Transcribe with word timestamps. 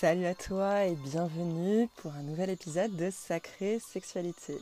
Salut 0.00 0.26
à 0.26 0.34
toi 0.36 0.84
et 0.84 0.94
bienvenue 0.94 1.88
pour 1.96 2.12
un 2.12 2.22
nouvel 2.22 2.50
épisode 2.50 2.94
de 2.94 3.10
Sacrée 3.10 3.80
Sexualité. 3.80 4.56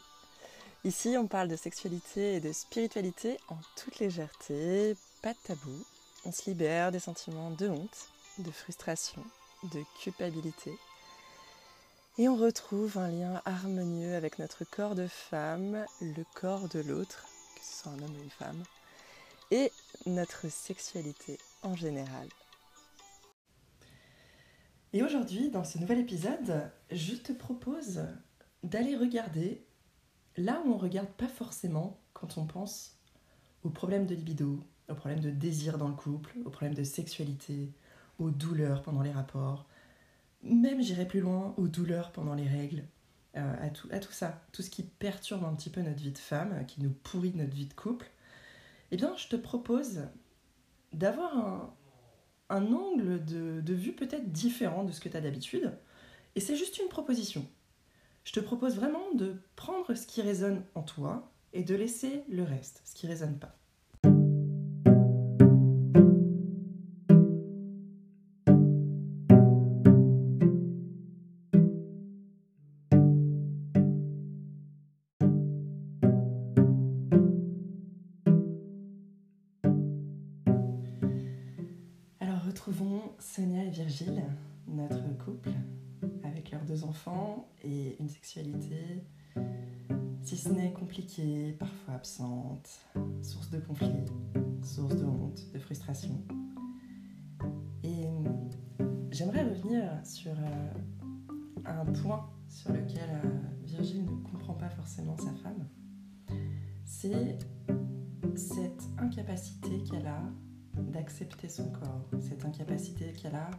Ici, 0.82 1.14
on 1.18 1.26
parle 1.26 1.48
de 1.48 1.56
sexualité 1.56 2.36
et 2.36 2.40
de 2.40 2.52
spiritualité 2.52 3.36
en 3.48 3.58
toute 3.76 3.98
légèreté, 3.98 4.96
pas 5.20 5.34
de 5.34 5.38
tabou. 5.44 5.84
On 6.24 6.32
se 6.32 6.48
libère 6.48 6.90
des 6.90 7.00
sentiments 7.00 7.50
de 7.50 7.68
honte, 7.68 8.08
de 8.38 8.50
frustration, 8.50 9.22
de 9.74 9.82
culpabilité. 10.00 10.72
Et 12.16 12.30
on 12.30 12.36
retrouve 12.36 12.96
un 12.96 13.10
lien 13.10 13.42
harmonieux 13.44 14.14
avec 14.14 14.38
notre 14.38 14.64
corps 14.64 14.94
de 14.94 15.06
femme, 15.06 15.84
le 16.00 16.24
corps 16.34 16.66
de 16.70 16.80
l'autre, 16.80 17.26
que 17.56 17.62
ce 17.62 17.82
soit 17.82 17.92
un 17.92 17.98
homme 17.98 18.16
ou 18.18 18.22
une 18.22 18.30
femme, 18.30 18.62
et 19.50 19.70
notre 20.06 20.48
sexualité 20.48 21.36
en 21.62 21.76
général. 21.76 22.26
Et 24.96 25.02
aujourd'hui, 25.02 25.50
dans 25.50 25.62
ce 25.62 25.76
nouvel 25.76 25.98
épisode, 25.98 26.70
je 26.90 27.16
te 27.16 27.30
propose 27.30 28.00
d'aller 28.62 28.96
regarder 28.96 29.62
là 30.38 30.62
où 30.64 30.70
on 30.70 30.76
ne 30.76 30.80
regarde 30.80 31.10
pas 31.10 31.28
forcément 31.28 32.00
quand 32.14 32.38
on 32.38 32.46
pense 32.46 32.98
aux 33.62 33.68
problèmes 33.68 34.06
de 34.06 34.14
libido, 34.14 34.64
aux 34.88 34.94
problèmes 34.94 35.20
de 35.20 35.28
désir 35.28 35.76
dans 35.76 35.88
le 35.88 35.94
couple, 35.94 36.34
aux 36.46 36.48
problèmes 36.48 36.72
de 36.72 36.82
sexualité, 36.82 37.74
aux 38.18 38.30
douleurs 38.30 38.80
pendant 38.80 39.02
les 39.02 39.12
rapports, 39.12 39.66
même 40.42 40.80
j'irai 40.80 41.06
plus 41.06 41.20
loin, 41.20 41.52
aux 41.58 41.68
douleurs 41.68 42.10
pendant 42.10 42.32
les 42.32 42.48
règles, 42.48 42.84
euh, 43.36 43.66
à, 43.66 43.68
tout, 43.68 43.88
à 43.90 43.98
tout 43.98 44.12
ça, 44.12 44.46
tout 44.52 44.62
ce 44.62 44.70
qui 44.70 44.82
perturbe 44.82 45.44
un 45.44 45.52
petit 45.52 45.68
peu 45.68 45.82
notre 45.82 46.00
vie 46.00 46.12
de 46.12 46.16
femme, 46.16 46.64
qui 46.64 46.82
nous 46.82 46.94
pourrit 47.02 47.34
notre 47.34 47.54
vie 47.54 47.66
de 47.66 47.74
couple, 47.74 48.10
eh 48.92 48.96
bien 48.96 49.14
je 49.18 49.28
te 49.28 49.36
propose 49.36 50.04
d'avoir 50.94 51.36
un, 51.36 51.74
un 52.48 52.72
angle 52.72 53.24
de, 53.24 53.74
vue 53.74 53.92
peut-être 53.92 54.30
différent 54.30 54.84
de 54.84 54.92
ce 54.92 55.00
que 55.00 55.08
tu 55.08 55.16
as 55.16 55.20
d'habitude. 55.20 55.72
Et 56.34 56.40
c'est 56.40 56.56
juste 56.56 56.78
une 56.78 56.88
proposition. 56.88 57.46
Je 58.24 58.32
te 58.32 58.40
propose 58.40 58.76
vraiment 58.76 59.12
de 59.14 59.36
prendre 59.54 59.94
ce 59.94 60.06
qui 60.06 60.22
résonne 60.22 60.62
en 60.74 60.82
toi 60.82 61.30
et 61.52 61.62
de 61.62 61.74
laisser 61.74 62.22
le 62.28 62.42
reste, 62.42 62.82
ce 62.84 62.94
qui 62.94 63.06
résonne 63.06 63.38
pas. 63.38 63.56
Sonia 83.20 83.64
et 83.64 83.70
Virgile, 83.70 84.24
notre 84.66 85.00
couple, 85.24 85.50
avec 86.24 86.50
leurs 86.50 86.64
deux 86.64 86.82
enfants 86.82 87.48
et 87.62 87.96
une 88.00 88.08
sexualité, 88.08 89.04
si 90.22 90.36
ce 90.36 90.48
n'est 90.48 90.72
compliquée, 90.72 91.52
parfois 91.52 91.94
absente, 91.94 92.68
source 93.22 93.50
de 93.50 93.60
conflits, 93.60 93.92
source 94.62 94.96
de 94.96 95.04
honte, 95.04 95.40
de 95.54 95.58
frustration. 95.60 96.20
Et 97.84 98.08
j'aimerais 99.12 99.44
revenir 99.44 99.84
sur 100.04 100.32
euh, 100.32 100.70
un 101.66 101.84
point 101.84 102.28
sur 102.48 102.72
lequel 102.72 103.08
euh, 103.24 103.28
Virgile 103.62 104.04
ne 104.04 104.28
comprend 104.28 104.54
pas 104.54 104.70
forcément 104.70 105.16
sa 105.16 105.32
femme. 105.34 105.68
C'est 106.84 107.38
cette 108.34 108.82
incapacité 108.98 109.84
qu'elle 109.84 110.08
a 110.08 110.22
d'accepter 110.76 111.48
son 111.48 111.70
corps, 111.70 112.08
cette 112.20 112.44
incapacité 112.44 113.12
qu'elle 113.12 113.34
a 113.34 113.50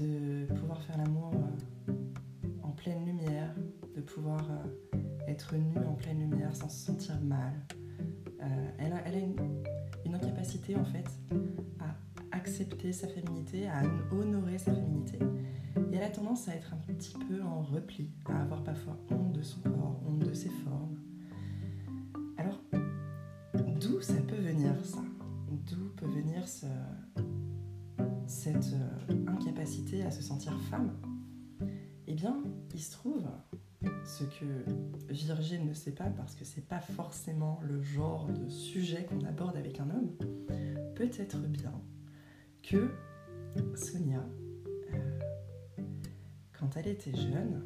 de 0.00 0.46
pouvoir 0.54 0.82
faire 0.82 0.98
l'amour 0.98 1.32
euh, 1.34 1.92
en 2.62 2.70
pleine 2.70 3.04
lumière, 3.06 3.54
de 3.94 4.00
pouvoir 4.00 4.44
euh, 4.50 4.98
être 5.26 5.54
nue 5.56 5.78
en 5.86 5.94
pleine 5.94 6.20
lumière 6.20 6.54
sans 6.54 6.68
se 6.68 6.86
sentir 6.86 7.20
mal. 7.22 7.52
Euh, 8.42 8.70
elle 8.78 8.92
a, 8.92 9.06
elle 9.06 9.14
a 9.14 9.18
une, 9.18 9.36
incapacité 10.14 10.74
en 10.76 10.84
fait 10.84 11.04
à 11.78 11.94
accepter 12.34 12.90
sa 12.90 13.06
féminité, 13.06 13.68
à 13.68 13.82
honorer 14.10 14.56
sa 14.56 14.72
féminité. 14.72 15.18
Et 15.92 15.96
elle 15.96 16.04
a 16.04 16.08
tendance 16.08 16.48
à 16.48 16.54
être 16.54 16.72
un 16.72 16.78
petit 16.94 17.18
peu 17.28 17.42
en 17.42 17.60
repli, 17.60 18.10
à 18.24 18.40
avoir 18.40 18.64
parfois 18.64 18.96
honte 19.10 19.32
de 19.32 19.42
son 19.42 19.60
corps, 19.60 20.00
honte 20.06 20.20
de 20.20 20.32
ses 20.32 20.48
formes. 20.48 20.96
D'où 25.66 25.88
peut 25.96 26.06
venir 26.06 26.46
cette 28.26 28.72
euh, 28.74 29.26
incapacité 29.26 30.02
à 30.02 30.10
se 30.10 30.22
sentir 30.22 30.58
femme? 30.70 30.96
Eh 32.06 32.14
bien, 32.14 32.42
il 32.74 32.80
se 32.80 32.92
trouve 32.92 33.26
ce 34.04 34.24
que 34.24 34.64
Virgile 35.12 35.64
ne 35.64 35.74
sait 35.74 35.92
pas 35.92 36.10
parce 36.10 36.34
que 36.34 36.44
c'est 36.44 36.66
pas 36.66 36.80
forcément 36.80 37.60
le 37.62 37.82
genre 37.82 38.28
de 38.28 38.48
sujet 38.48 39.04
qu'on 39.04 39.24
aborde 39.24 39.56
avec 39.56 39.80
un 39.80 39.90
homme, 39.90 40.10
peut-être 40.94 41.38
bien 41.48 41.72
que 42.62 42.90
Sonia, 43.74 44.24
euh, 44.92 45.18
quand 46.52 46.76
elle 46.76 46.88
était 46.88 47.14
jeune 47.14 47.62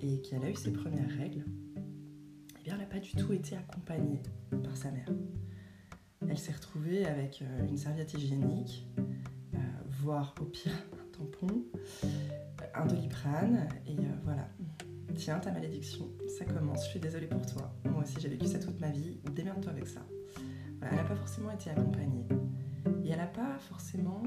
et 0.00 0.20
qu'elle 0.22 0.44
a 0.44 0.50
eu 0.50 0.54
ses 0.54 0.72
premières 0.72 1.10
règles, 1.18 1.44
eh 1.76 2.62
bien, 2.64 2.74
elle 2.74 2.80
n'a 2.80 2.86
pas 2.86 3.00
du 3.00 3.12
tout 3.12 3.32
été 3.32 3.56
accompagnée 3.56 4.22
par 4.62 4.76
sa 4.76 4.90
mère 4.90 5.08
elle 6.30 6.38
s'est 6.38 6.52
retrouvée 6.52 7.04
avec 7.06 7.42
euh, 7.42 7.66
une 7.66 7.76
serviette 7.76 8.14
hygiénique, 8.14 8.86
euh, 8.98 9.58
voire 9.88 10.32
au 10.40 10.44
pire 10.44 10.72
un 10.92 11.18
tampon, 11.18 11.64
un 12.72 12.86
doliprane, 12.86 13.68
et 13.86 13.98
euh, 13.98 14.02
voilà. 14.24 14.48
Tiens, 15.16 15.40
ta 15.40 15.50
malédiction, 15.50 16.08
ça 16.38 16.44
commence, 16.44 16.84
je 16.84 16.90
suis 16.90 17.00
désolée 17.00 17.26
pour 17.26 17.44
toi. 17.44 17.74
Moi 17.84 18.04
aussi 18.04 18.14
j'ai 18.20 18.28
vécu 18.28 18.46
ça 18.46 18.60
toute 18.60 18.80
ma 18.80 18.90
vie, 18.90 19.18
démerde-toi 19.34 19.72
avec 19.72 19.88
ça. 19.88 20.00
elle 20.82 20.96
n'a 20.96 21.02
pas 21.02 21.16
forcément 21.16 21.50
été 21.50 21.68
accompagnée. 21.68 22.26
Et 23.04 23.10
elle 23.10 23.18
n'a 23.18 23.26
pas 23.26 23.58
forcément 23.58 24.22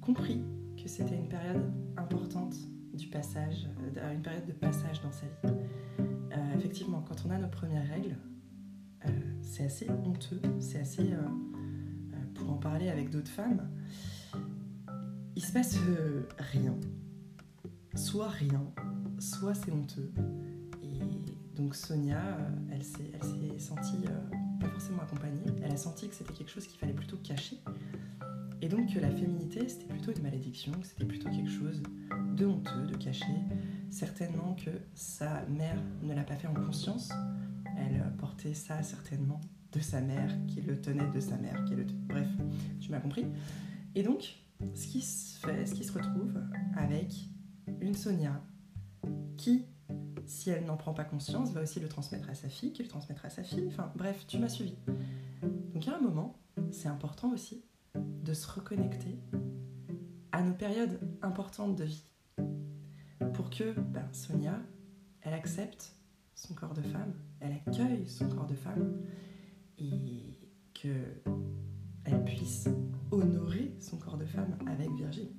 compris 0.00 0.44
que 0.80 0.88
c'était 0.88 1.16
une 1.16 1.28
période 1.28 1.72
importante 1.96 2.54
du 2.94 3.08
passage, 3.08 3.68
une 4.12 4.22
période 4.22 4.46
de 4.46 4.52
passage 4.52 5.02
dans 5.02 5.12
sa 5.12 5.26
vie. 5.26 5.54
effectivement, 6.56 7.02
quand 7.06 7.26
on 7.26 7.30
a 7.30 7.36
nos 7.38 7.48
premières 7.48 7.86
règles, 7.88 8.16
c'est 9.50 9.64
assez 9.64 9.90
honteux, 9.90 10.40
c'est 10.60 10.80
assez... 10.80 11.12
Euh, 11.12 11.16
euh, 11.16 12.16
pour 12.34 12.52
en 12.52 12.56
parler 12.56 12.88
avec 12.88 13.10
d'autres 13.10 13.30
femmes, 13.30 13.68
il 15.34 15.44
se 15.44 15.52
passe 15.52 15.76
euh, 15.88 16.22
rien. 16.38 16.76
Soit 17.96 18.28
rien, 18.28 18.62
soit 19.18 19.54
c'est 19.54 19.72
honteux. 19.72 20.12
Et 20.82 21.00
donc 21.56 21.74
Sonia, 21.74 22.22
elle 22.70 22.84
s'est 22.84 23.58
sentie 23.58 24.04
pas 24.60 24.68
forcément 24.68 25.02
accompagnée, 25.02 25.44
elle 25.64 25.72
a 25.72 25.76
senti 25.76 26.08
que 26.08 26.14
c'était 26.14 26.32
quelque 26.32 26.50
chose 26.50 26.66
qu'il 26.66 26.78
fallait 26.78 26.92
plutôt 26.92 27.16
cacher. 27.16 27.58
Et 28.62 28.68
donc 28.68 28.94
que 28.94 29.00
la 29.00 29.10
féminité, 29.10 29.68
c'était 29.68 29.86
plutôt 29.86 30.12
une 30.12 30.22
malédiction, 30.22 30.72
que 30.72 30.86
c'était 30.86 31.06
plutôt 31.06 31.28
quelque 31.28 31.50
chose 31.50 31.82
de 32.36 32.46
honteux, 32.46 32.86
de 32.86 32.96
caché. 32.96 33.26
Certainement 33.90 34.54
que 34.54 34.70
sa 34.94 35.44
mère 35.46 35.82
ne 36.02 36.14
l'a 36.14 36.22
pas 36.22 36.36
fait 36.36 36.46
en 36.46 36.54
conscience, 36.54 37.10
elle 37.80 38.12
portait 38.16 38.54
ça 38.54 38.82
certainement 38.82 39.40
de 39.72 39.80
sa 39.80 40.00
mère, 40.00 40.30
qui 40.46 40.60
le 40.60 40.80
tenait 40.80 41.08
de 41.10 41.20
sa 41.20 41.36
mère, 41.36 41.64
qui 41.64 41.74
le... 41.74 41.84
Bref, 41.84 42.28
tu 42.80 42.90
m'as 42.90 43.00
compris. 43.00 43.26
Et 43.94 44.02
donc, 44.02 44.36
ce 44.74 44.86
qui 44.86 45.00
se 45.00 45.38
fait, 45.38 45.66
ce 45.66 45.74
qui 45.74 45.84
se 45.84 45.92
retrouve 45.92 46.38
avec 46.76 47.14
une 47.80 47.94
Sonia 47.94 48.42
qui, 49.36 49.64
si 50.26 50.50
elle 50.50 50.64
n'en 50.64 50.76
prend 50.76 50.92
pas 50.92 51.04
conscience, 51.04 51.52
va 51.52 51.62
aussi 51.62 51.80
le 51.80 51.88
transmettre 51.88 52.28
à 52.28 52.34
sa 52.34 52.48
fille, 52.48 52.72
qui 52.72 52.82
le 52.82 52.88
transmettra 52.88 53.28
à 53.28 53.30
sa 53.30 53.42
fille. 53.42 53.66
Enfin, 53.68 53.92
bref, 53.96 54.24
tu 54.26 54.38
m'as 54.38 54.48
suivi. 54.48 54.76
Donc, 55.72 55.86
à 55.88 55.96
un 55.96 56.00
moment, 56.00 56.36
c'est 56.72 56.88
important 56.88 57.32
aussi 57.32 57.64
de 57.94 58.34
se 58.34 58.50
reconnecter 58.50 59.18
à 60.32 60.42
nos 60.42 60.54
périodes 60.54 61.00
importantes 61.22 61.76
de 61.76 61.84
vie 61.84 62.04
pour 63.34 63.50
que 63.50 63.78
ben, 63.80 64.08
Sonia, 64.12 64.58
elle 65.22 65.34
accepte 65.34 65.94
son 66.34 66.54
corps 66.54 66.74
de 66.74 66.82
femme, 66.82 67.14
elle 67.40 67.52
accueille 67.52 68.06
son 68.06 68.28
corps 68.28 68.46
de 68.46 68.54
femme 68.54 69.00
et 69.78 70.36
qu'elle 70.74 72.24
puisse 72.24 72.68
honorer 73.10 73.74
son 73.80 73.98
corps 73.98 74.18
de 74.18 74.26
femme 74.26 74.56
avec 74.66 74.90
Virginie. 74.92 75.34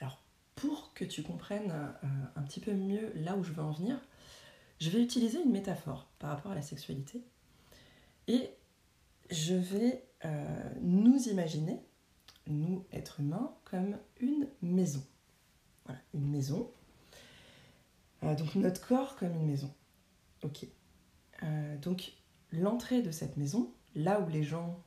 Alors, 0.00 0.22
pour 0.54 0.94
que 0.94 1.04
tu 1.04 1.22
comprennes 1.22 1.72
euh, 1.72 2.06
un 2.36 2.42
petit 2.42 2.60
peu 2.60 2.72
mieux 2.72 3.12
là 3.16 3.36
où 3.36 3.42
je 3.42 3.52
veux 3.52 3.62
en 3.62 3.72
venir, 3.72 3.98
je 4.78 4.90
vais 4.90 5.02
utiliser 5.02 5.42
une 5.42 5.52
métaphore 5.52 6.08
par 6.18 6.30
rapport 6.30 6.52
à 6.52 6.54
la 6.54 6.62
sexualité 6.62 7.22
et 8.28 8.50
je 9.30 9.54
vais 9.54 10.04
euh, 10.24 10.70
nous 10.80 11.28
imaginer 11.28 11.80
nous, 12.46 12.84
êtres 12.92 13.20
humains, 13.20 13.54
comme 13.64 13.96
une 14.20 14.48
maison. 14.62 15.02
Voilà, 15.84 16.00
une 16.14 16.28
maison. 16.28 16.70
Euh, 18.22 18.34
donc 18.34 18.54
notre 18.54 18.86
corps 18.86 19.16
comme 19.16 19.34
une 19.34 19.46
maison. 19.46 19.72
Ok. 20.42 20.66
Euh, 21.42 21.76
donc 21.78 22.12
l'entrée 22.52 23.02
de 23.02 23.10
cette 23.10 23.36
maison, 23.36 23.72
là 23.94 24.20
où 24.20 24.28
les 24.28 24.42
gens 24.42 24.80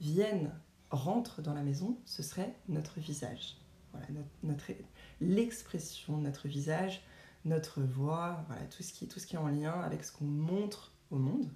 viennent, 0.00 0.52
rentrent 0.90 1.42
dans 1.42 1.54
la 1.54 1.62
maison, 1.62 1.98
ce 2.04 2.22
serait 2.22 2.54
notre 2.68 3.00
visage. 3.00 3.56
Voilà, 3.92 4.06
notre, 4.42 4.72
l'expression 5.20 6.18
de 6.18 6.22
notre 6.22 6.48
visage, 6.48 7.02
notre 7.46 7.80
voix, 7.80 8.44
tout 8.76 8.82
ce, 8.82 8.92
qui, 8.92 9.04
est 9.06 9.38
en 9.38 9.48
lien 9.48 9.80
avec 9.80 10.04
ce 10.04 10.12
qu'on 10.12 10.24
montre 10.24 10.92
au 11.10 11.16
monde. 11.16 11.48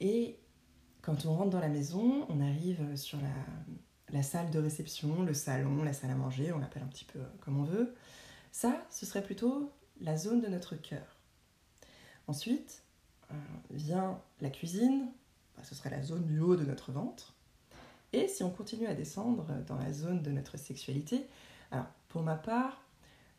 Et 0.00 0.38
quand 1.02 1.24
on 1.24 1.34
rentre 1.34 1.50
dans 1.50 1.60
la 1.60 1.68
maison, 1.68 2.26
on 2.28 2.40
arrive 2.40 2.96
sur 2.96 3.18
la, 4.12 4.22
salle 4.22 4.50
de 4.50 4.58
réception, 4.58 5.22
le 5.22 5.34
salon, 5.34 5.84
la 5.84 5.92
salle 5.92 6.10
à 6.10 6.14
manger, 6.14 6.52
on 6.52 6.58
l'appelle 6.58 6.82
un 6.82 6.88
petit 6.88 7.04
peu 7.04 7.20
comme 7.40 7.58
on 7.58 7.64
veut. 7.64 7.94
Ça, 8.50 8.84
ce 8.90 9.06
serait 9.06 9.22
plutôt 9.22 9.72
la 10.00 10.16
zone 10.16 10.40
de 10.40 10.48
notre 10.48 10.74
cœur. 10.74 11.16
Ensuite 12.26 12.82
euh, 13.30 13.34
vient 13.70 14.20
la 14.40 14.50
cuisine, 14.50 15.10
bah, 15.56 15.62
ce 15.62 15.74
serait 15.74 15.90
la 15.90 16.02
zone 16.02 16.24
du 16.24 16.40
haut 16.40 16.56
de 16.56 16.64
notre 16.64 16.90
ventre. 16.90 17.34
Et 18.12 18.26
si 18.26 18.42
on 18.42 18.50
continue 18.50 18.88
à 18.88 18.94
descendre 18.94 19.46
dans 19.68 19.76
la 19.76 19.92
zone 19.92 20.22
de 20.22 20.32
notre 20.32 20.58
sexualité, 20.58 21.28
alors 21.70 21.86
pour 22.08 22.22
ma 22.22 22.34
part, 22.34 22.82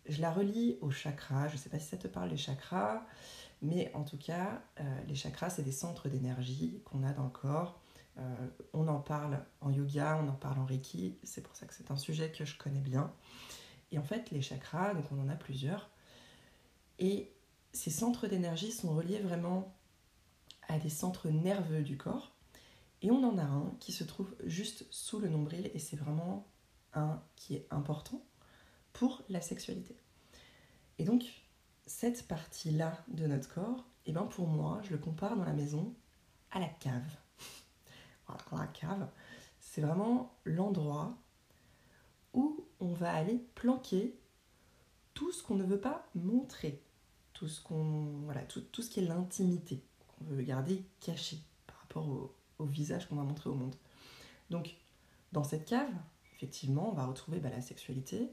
je 0.08 0.22
la 0.22 0.32
relie 0.32 0.78
aux 0.82 0.92
chakras. 0.92 1.48
Je 1.48 1.54
ne 1.54 1.58
sais 1.60 1.70
pas 1.70 1.80
si 1.80 1.88
ça 1.88 1.98
te 1.98 2.08
parle 2.08 2.30
les 2.30 2.38
chakras, 2.38 3.06
mais 3.62 3.92
en 3.94 4.04
tout 4.04 4.18
cas, 4.18 4.62
euh, 4.80 5.02
les 5.08 5.16
chakras, 5.16 5.52
c'est 5.52 5.64
des 5.64 5.72
centres 5.72 6.10
d'énergie 6.10 6.82
qu'on 6.86 7.04
a 7.04 7.14
dans 7.14 7.26
le 7.26 7.30
corps. 7.30 7.80
Euh, 8.18 8.48
on 8.74 8.88
en 8.88 9.00
parle 9.00 9.44
en 9.62 9.70
yoga, 9.70 10.20
on 10.22 10.28
en 10.28 10.34
parle 10.34 10.60
en 10.60 10.66
reiki, 10.66 11.18
c'est 11.24 11.42
pour 11.42 11.56
ça 11.56 11.66
que 11.66 11.74
c'est 11.74 11.92
un 11.92 11.98
sujet 11.98 12.32
que 12.32 12.46
je 12.46 12.58
connais 12.58 12.82
bien. 12.82 13.12
Et 13.92 13.98
en 13.98 14.04
fait, 14.04 14.32
les 14.32 14.42
chakras, 14.42 14.94
donc 14.94 15.06
on 15.12 15.22
en 15.22 15.30
a 15.30 15.36
plusieurs, 15.36 15.90
et 17.00 17.32
ces 17.74 17.90
centres 17.90 18.28
d'énergie 18.28 18.72
sont 18.72 18.94
reliés 18.94 19.20
vraiment 19.20 19.74
à 20.68 20.78
des 20.78 20.90
centres 20.90 21.30
nerveux 21.30 21.84
du 21.84 21.98
corps. 21.98 22.32
Et 23.02 23.12
on 23.12 23.24
en 23.24 23.38
a 23.38 23.44
un 23.44 23.74
qui 23.80 23.92
se 23.92 24.04
trouve 24.04 24.36
juste 24.46 24.86
sous 24.92 25.20
le 25.20 25.28
nombril 25.28 25.72
et 25.74 25.80
c'est 25.80 25.96
vraiment 25.96 26.46
un 26.94 27.22
qui 27.36 27.56
est 27.56 27.68
important 27.72 28.22
pour 28.94 29.24
la 29.30 29.42
sexualité. 29.42 29.96
Et 30.98 31.04
donc, 31.04 31.24
cette 31.86 32.28
partie-là 32.28 33.04
de 33.08 33.28
notre 33.28 33.54
corps, 33.54 33.86
eh 34.06 34.12
ben 34.12 34.24
pour 34.24 34.48
moi, 34.48 34.82
je 34.84 34.92
le 34.92 34.98
compare 34.98 35.36
dans 35.36 35.46
la 35.46 35.54
maison 35.54 35.94
à 36.52 36.60
la 36.60 36.68
cave. 36.68 37.18
la 38.52 38.68
cave, 38.68 39.10
c'est 39.60 39.82
vraiment 39.82 40.34
l'endroit 40.46 41.18
où 42.34 42.66
on 42.80 42.94
va 42.94 43.14
aller 43.14 43.38
planquer 43.56 44.16
tout 45.14 45.32
ce 45.32 45.44
qu'on 45.44 45.56
ne 45.56 45.64
veut 45.64 45.80
pas 45.80 46.08
montrer 46.16 46.82
tout 47.42 47.48
ce, 47.48 47.60
qu'on, 47.60 48.22
voilà, 48.26 48.42
tout, 48.44 48.82
ce 48.84 48.88
qui 48.88 49.00
est 49.00 49.04
l'intimité 49.08 49.84
qu'on 50.08 50.26
veut 50.26 50.44
garder 50.44 50.86
caché 51.00 51.40
par 51.66 51.80
rapport 51.80 52.08
au, 52.08 52.36
au 52.60 52.66
visage 52.66 53.10
qu'on 53.10 53.16
va 53.16 53.24
montrer 53.24 53.50
au 53.50 53.56
monde. 53.56 53.76
Donc, 54.52 54.76
dans 55.32 55.44
cette 55.44 55.66
cave, 55.66 55.90
effectivement, 56.36 56.92
on 56.92 56.94
va 56.94 57.08
retrouver 57.08 57.40
bah, 57.40 57.50
la 57.50 57.62
sexualité, 57.62 58.30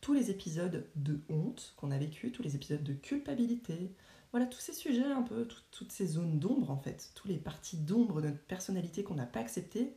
tous 0.00 0.12
les 0.12 0.30
épisodes 0.30 0.86
de 0.96 1.20
honte 1.28 1.74
qu'on 1.76 1.90
a 1.90 1.98
vécu, 1.98 2.32
tous 2.32 2.42
les 2.42 2.54
épisodes 2.54 2.82
de 2.82 2.92
culpabilité, 2.92 3.94
voilà, 4.30 4.46
tous 4.46 4.60
ces 4.60 4.72
sujets 4.72 5.04
un 5.04 5.22
peu, 5.22 5.48
toutes 5.70 5.92
ces 5.92 6.06
zones 6.06 6.38
d'ombre 6.38 6.70
en 6.70 6.78
fait, 6.78 7.10
tous 7.14 7.28
les 7.28 7.38
parties 7.38 7.78
d'ombre 7.78 8.20
de 8.20 8.28
notre 8.28 8.42
personnalité 8.44 9.02
qu'on 9.02 9.14
n'a 9.14 9.26
pas 9.26 9.40
acceptées, 9.40 9.96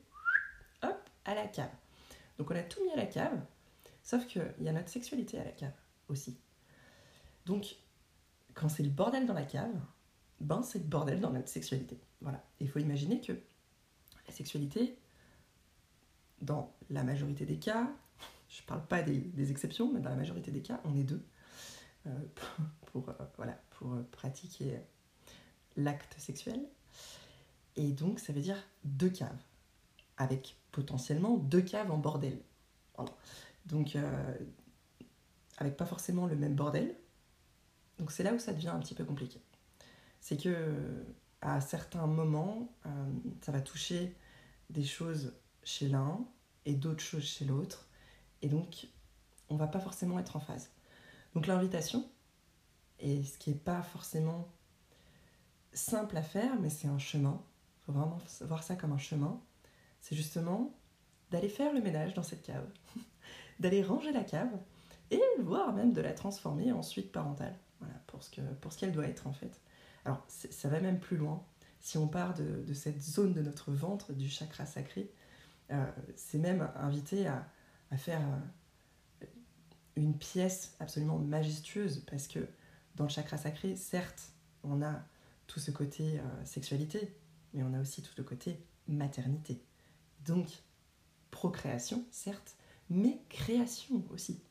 hop, 0.84 1.10
à 1.26 1.36
la 1.36 1.48
cave. 1.48 1.72
Donc 2.38 2.50
on 2.50 2.56
a 2.56 2.64
tout 2.64 2.84
mis 2.84 2.92
à 2.92 2.96
la 2.96 3.06
cave, 3.06 3.40
sauf 4.04 4.26
qu'il 4.26 4.54
y 4.62 4.70
a 4.70 4.74
notre 4.74 4.90
sexualité 4.90 5.40
à 5.40 5.44
la 5.44 5.52
cave 5.52 5.74
aussi. 6.08 6.38
Donc 7.46 7.76
quand 8.54 8.70
c'est 8.70 8.84
le 8.84 8.90
bordel 8.90 9.26
dans 9.26 9.34
la 9.34 9.46
cave, 9.46 9.80
ben 10.40 10.64
c'est 10.64 10.80
le 10.80 10.86
bordel 10.86 11.20
dans 11.20 11.32
notre 11.32 11.50
sexualité. 11.50 12.00
Voilà. 12.22 12.44
Il 12.60 12.70
faut 12.70 12.80
imaginer 12.80 13.22
que 13.22 13.34
la 14.28 14.34
sexualité, 14.34 14.98
dans 16.42 16.74
la 16.90 17.04
majorité 17.04 17.46
des 17.46 17.60
cas, 17.60 17.92
je 18.52 18.62
ne 18.62 18.68
parle 18.68 18.86
pas 18.86 19.02
des, 19.02 19.52
exceptions, 19.52 19.92
mais 19.92 20.00
dans 20.00 20.10
la 20.10 20.16
majorité 20.16 20.52
des 20.52 20.62
cas, 20.62 20.82
on 20.84 20.96
est 20.96 21.04
deux 21.04 21.24
euh, 22.08 22.10
pour, 22.92 23.10
euh, 23.10 23.14
voilà, 23.38 23.60
pour 23.72 23.96
pratiquer 24.12 24.80
l'acte 25.78 26.16
sexuel. 26.20 26.62
Et 27.78 27.92
donc, 27.92 28.20
ça 28.20 28.34
veut 28.34 28.42
dire 28.42 28.58
deux 28.84 29.10
caves, 29.10 29.42
avec 30.18 30.58
potentiellement 30.72 31.38
deux 31.38 31.62
caves 31.62 31.92
en 31.92 31.98
bordel. 31.98 32.40
Donc, 33.66 33.96
euh, 33.96 34.36
avec 35.58 35.78
pas 35.78 35.86
forcément 35.86 36.28
le 36.28 36.36
même 36.36 36.56
bordel, 36.56 36.96
donc 37.98 38.12
c'est 38.12 38.24
là 38.24 38.34
où 38.34 38.40
ça 38.40 38.54
devient 38.54 38.70
un 38.70 38.80
petit 38.80 38.96
peu 38.96 39.06
compliqué. 39.06 39.40
C'est 40.20 40.38
que 40.38 41.06
à 41.42 41.62
certains 41.62 42.06
moments, 42.06 42.72
euh, 42.86 42.90
ça 43.42 43.52
va 43.52 43.62
toucher 43.62 44.16
des 44.70 44.84
choses 44.84 45.34
chez 45.64 45.88
l'un 45.88 46.26
et 46.66 46.74
d'autres 46.74 47.04
choses 47.04 47.24
chez 47.24 47.46
l'autre. 47.46 47.88
Et 48.42 48.50
donc, 48.50 48.88
on 49.50 49.56
va 49.56 49.68
pas 49.68 49.80
forcément 49.80 50.20
être 50.20 50.36
en 50.36 50.40
phase. 50.40 50.70
Donc 51.34 51.48
l'invitation, 51.48 52.10
et 53.00 53.24
ce 53.24 53.38
qui 53.38 53.52
n'est 53.52 53.58
pas 53.58 53.82
forcément 53.82 54.48
simple 55.74 56.18
à 56.18 56.22
faire, 56.22 56.60
mais 56.60 56.70
c'est 56.70 56.88
un 56.88 57.00
chemin, 57.00 57.42
il 57.42 57.86
faut 57.86 57.92
vraiment 57.94 58.20
voir 58.42 58.64
ça 58.64 58.76
comme 58.76 58.92
un 58.92 58.98
chemin, 58.98 59.40
c'est 60.02 60.16
justement 60.16 60.74
d'aller 61.30 61.50
faire 61.50 61.74
le 61.74 61.82
ménage 61.82 62.14
dans 62.14 62.24
cette 62.24 62.42
cave, 62.42 62.68
d'aller 63.60 63.82
ranger 63.84 64.12
la 64.12 64.24
cave, 64.24 64.52
et 65.10 65.22
voire 65.40 65.74
même 65.74 65.94
de 65.94 66.02
la 66.02 66.14
transformer 66.14 66.72
en 66.72 66.84
suite 66.84 67.12
parentale. 67.12 67.56
Voilà, 67.80 67.96
pour 68.08 68.24
ce 68.24 68.78
qu'elle 68.80 68.92
doit 68.92 69.08
être 69.08 69.28
en 69.28 69.34
fait. 69.34 69.60
Alors 70.06 70.24
ça 70.28 70.70
va 70.70 70.80
même 70.80 71.00
plus 71.00 71.18
loin. 71.18 71.44
Si 71.80 71.98
on 71.98 72.08
part 72.08 72.36
de, 72.36 72.74
cette 72.74 73.02
zone 73.02 73.34
de 73.34 73.42
notre 73.42 73.72
ventre, 73.72 74.14
du 74.14 74.30
chakra 74.30 74.66
sacré, 74.66 75.12
euh, 75.72 75.92
c'est 76.16 76.38
même 76.38 76.70
invité 76.76 77.28
à, 77.28 77.48
faire 77.98 78.22
euh, 78.22 79.26
une 79.96 80.18
pièce 80.18 80.76
absolument 80.80 81.18
majestueuse 81.18 82.04
parce 82.10 82.28
que 82.28 82.40
dans 82.96 83.06
le 83.06 83.10
chakra 83.10 83.38
sacré, 83.38 83.76
certes, 83.76 84.32
on 84.64 84.82
a 84.82 85.04
tout 85.48 85.60
ce 85.60 85.72
côté 85.72 86.20
euh, 86.20 86.46
sexualité, 86.46 87.14
mais 87.54 87.64
on 87.64 87.74
a 87.74 87.82
aussi 87.82 88.02
tout 88.02 88.14
le 88.18 88.24
côté 88.24 88.60
maternité. 88.88 89.62
Donc, 90.26 90.48
procréation, 91.30 92.04
certes, 92.12 92.56
mais 92.90 93.22
création 93.30 94.04
aussi. 94.12 94.42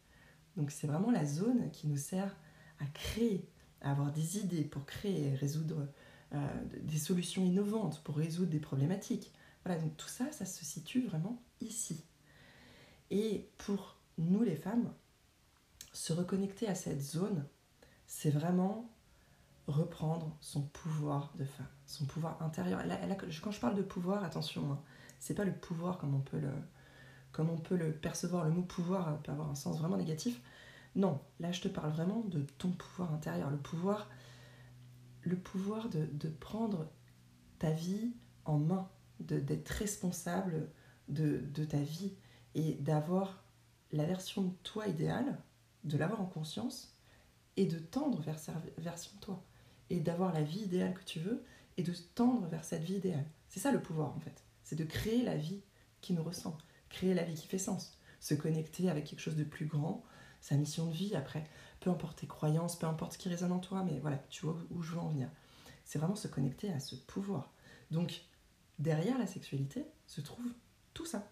Donc, 0.56 0.70
c'est 0.70 0.86
vraiment 0.86 1.10
la 1.10 1.24
zone 1.24 1.70
qui 1.70 1.86
nous 1.86 1.96
sert 1.96 2.36
à 2.80 2.86
créer, 2.86 3.48
à 3.82 3.92
avoir 3.92 4.12
des 4.12 4.38
idées 4.38 4.64
pour 4.64 4.84
créer, 4.86 5.34
résoudre 5.34 5.88
euh, 6.32 6.64
des 6.82 6.98
solutions 6.98 7.44
innovantes, 7.44 8.02
pour 8.04 8.16
résoudre 8.16 8.50
des 8.50 8.60
problématiques. 8.60 9.32
Voilà, 9.64 9.80
donc 9.80 9.96
tout 9.96 10.08
ça, 10.08 10.30
ça 10.32 10.44
se 10.44 10.64
situe 10.64 11.06
vraiment 11.06 11.42
ici. 11.60 12.04
Et 13.10 13.48
pour 13.58 13.96
nous 14.18 14.42
les 14.42 14.56
femmes, 14.56 14.92
se 15.92 16.12
reconnecter 16.12 16.68
à 16.68 16.74
cette 16.74 17.00
zone, 17.00 17.44
c'est 18.06 18.30
vraiment 18.30 18.90
reprendre 19.66 20.36
son 20.40 20.62
pouvoir 20.62 21.32
de 21.36 21.44
femme, 21.44 21.66
son 21.86 22.04
pouvoir 22.06 22.42
intérieur. 22.42 22.82
quand 23.42 23.50
je 23.50 23.60
parle 23.60 23.76
de 23.76 23.82
pouvoir, 23.82 24.24
attention, 24.24 24.72
hein, 24.72 24.82
c'est 25.18 25.34
pas 25.34 25.44
le 25.44 25.54
pouvoir 25.54 25.98
comme 25.98 26.14
on 26.14 26.20
peut 26.20 26.38
le, 26.38 26.52
comme 27.32 27.50
on 27.50 27.58
peut 27.58 27.76
le 27.76 27.92
percevoir. 27.92 28.44
Le 28.44 28.50
mot 28.50 28.62
pouvoir 28.62 29.18
peut 29.22 29.32
avoir 29.32 29.50
un 29.50 29.54
sens 29.54 29.78
vraiment 29.78 29.96
négatif. 29.96 30.40
Non, 30.96 31.20
là 31.38 31.52
je 31.52 31.60
te 31.60 31.68
parle 31.68 31.90
vraiment 31.92 32.20
de 32.22 32.40
ton 32.58 32.70
pouvoir 32.70 33.14
intérieur, 33.14 33.50
le 33.50 33.58
pouvoir, 33.58 34.08
le 35.22 35.36
pouvoir 35.36 35.88
de, 35.88 36.28
prendre 36.28 36.88
ta 37.58 37.70
vie 37.70 38.12
en 38.44 38.58
main, 38.58 38.88
d'être 39.20 39.68
responsable 39.68 40.68
de, 41.08 41.44
de, 41.54 41.64
ta 41.64 41.78
vie 41.78 42.14
et 42.54 42.74
d'avoir 42.74 43.42
la 43.92 44.04
version 44.04 44.42
de 44.42 44.54
toi 44.62 44.86
idéale, 44.86 45.38
de 45.84 45.96
l'avoir 45.96 46.20
en 46.20 46.26
conscience 46.26 46.96
et 47.56 47.66
de 47.66 47.78
tendre 47.78 48.20
vers 48.20 48.38
cette 48.38 48.54
version 48.78 49.12
de 49.16 49.20
toi 49.20 49.44
et 49.90 50.00
d'avoir 50.00 50.32
la 50.32 50.42
vie 50.42 50.60
idéale 50.60 50.94
que 50.94 51.04
tu 51.04 51.18
veux 51.18 51.44
et 51.76 51.82
de 51.82 51.92
tendre 52.14 52.46
vers 52.46 52.64
cette 52.64 52.82
vie 52.82 52.96
idéale. 52.96 53.26
C'est 53.48 53.60
ça 53.60 53.72
le 53.72 53.82
pouvoir 53.82 54.14
en 54.14 54.20
fait, 54.20 54.44
c'est 54.62 54.76
de 54.76 54.84
créer 54.84 55.22
la 55.22 55.36
vie 55.36 55.62
qui 56.00 56.12
nous 56.12 56.22
ressemble, 56.22 56.62
créer 56.88 57.14
la 57.14 57.24
vie 57.24 57.34
qui 57.34 57.46
fait 57.46 57.58
sens, 57.58 57.98
se 58.20 58.34
connecter 58.34 58.88
avec 58.88 59.04
quelque 59.04 59.20
chose 59.20 59.36
de 59.36 59.44
plus 59.44 59.66
grand, 59.66 60.04
sa 60.40 60.56
mission 60.56 60.86
de 60.86 60.92
vie 60.92 61.14
après. 61.14 61.44
Peu 61.80 61.90
importe 61.90 62.20
tes 62.20 62.26
croyances, 62.26 62.78
peu 62.78 62.86
importe 62.86 63.14
ce 63.14 63.18
qui 63.18 63.28
résonne 63.28 63.52
en 63.52 63.58
toi, 63.58 63.82
mais 63.84 63.98
voilà, 64.00 64.18
tu 64.28 64.44
vois 64.44 64.56
où 64.70 64.82
je 64.82 64.92
veux 64.92 64.98
en 64.98 65.08
venir. 65.08 65.28
C'est 65.84 65.98
vraiment 65.98 66.16
se 66.16 66.28
connecter 66.28 66.70
à 66.72 66.80
ce 66.80 66.94
pouvoir. 66.94 67.52
Donc, 67.90 68.22
derrière 68.78 69.18
la 69.18 69.26
sexualité 69.26 69.86
se 70.06 70.20
trouve 70.20 70.46
tout 70.94 71.06
ça. 71.06 71.28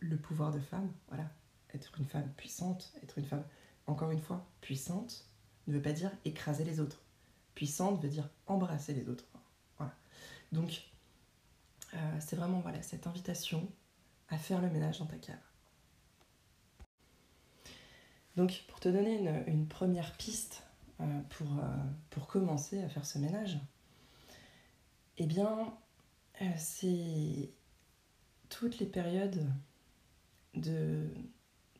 Le 0.00 0.16
pouvoir 0.16 0.52
de 0.52 0.60
femme, 0.60 0.90
voilà. 1.08 1.30
Être 1.74 1.98
une 1.98 2.06
femme 2.06 2.28
puissante, 2.36 2.92
être 3.02 3.18
une 3.18 3.26
femme, 3.26 3.44
encore 3.86 4.10
une 4.10 4.20
fois, 4.20 4.46
puissante, 4.60 5.26
ne 5.66 5.74
veut 5.74 5.82
pas 5.82 5.92
dire 5.92 6.10
écraser 6.24 6.64
les 6.64 6.80
autres. 6.80 7.02
Puissante 7.54 8.00
veut 8.02 8.08
dire 8.08 8.28
embrasser 8.46 8.94
les 8.94 9.08
autres. 9.08 9.24
Voilà. 9.78 9.94
Donc, 10.52 10.82
euh, 11.94 12.16
c'est 12.20 12.36
vraiment 12.36 12.60
voilà, 12.60 12.82
cette 12.82 13.06
invitation 13.06 13.68
à 14.28 14.38
faire 14.38 14.60
le 14.60 14.70
ménage 14.70 14.98
dans 14.98 15.06
ta 15.06 15.16
cave. 15.16 15.36
Donc, 18.36 18.64
pour 18.68 18.80
te 18.80 18.88
donner 18.88 19.46
une, 19.46 19.66
première 19.66 20.12
piste 20.16 20.62
euh, 21.00 21.20
pour, 21.30 21.46
euh, 21.58 21.76
pour, 22.10 22.26
commencer 22.26 22.82
à 22.82 22.88
faire 22.88 23.06
ce 23.06 23.18
ménage, 23.18 23.58
eh 25.16 25.26
bien, 25.26 25.74
c'est 26.58 27.50
toutes 28.50 28.78
les 28.78 28.86
périodes 28.86 29.50
de, 30.56 31.08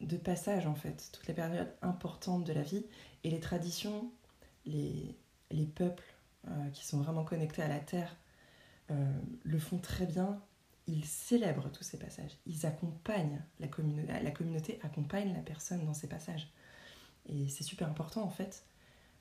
de 0.00 0.16
passage, 0.16 0.66
en 0.66 0.74
fait, 0.74 1.10
toutes 1.12 1.26
les 1.26 1.34
périodes 1.34 1.72
importantes 1.82 2.44
de 2.44 2.52
la 2.52 2.62
vie 2.62 2.86
et 3.24 3.30
les 3.30 3.40
traditions, 3.40 4.10
les, 4.64 5.16
les 5.50 5.66
peuples 5.66 6.04
qui 6.72 6.86
sont 6.86 7.00
vraiment 7.00 7.24
connectés 7.24 7.62
à 7.62 7.66
la 7.66 7.80
terre 7.80 8.14
le 8.88 9.58
font 9.58 9.78
très 9.78 10.06
bien 10.06 10.40
ils 10.86 11.04
célèbrent 11.04 11.70
tous 11.72 11.82
ces 11.82 11.98
passages, 11.98 12.36
ils 12.46 12.64
accompagnent 12.64 13.42
la 13.58 13.66
communauté, 13.66 14.12
la 14.22 14.30
communauté 14.30 14.78
accompagne 14.82 15.32
la 15.32 15.40
personne 15.40 15.84
dans 15.84 15.94
ces 15.94 16.08
passages. 16.08 16.48
Et 17.28 17.48
c'est 17.48 17.64
super 17.64 17.88
important 17.88 18.22
en 18.22 18.30
fait 18.30 18.64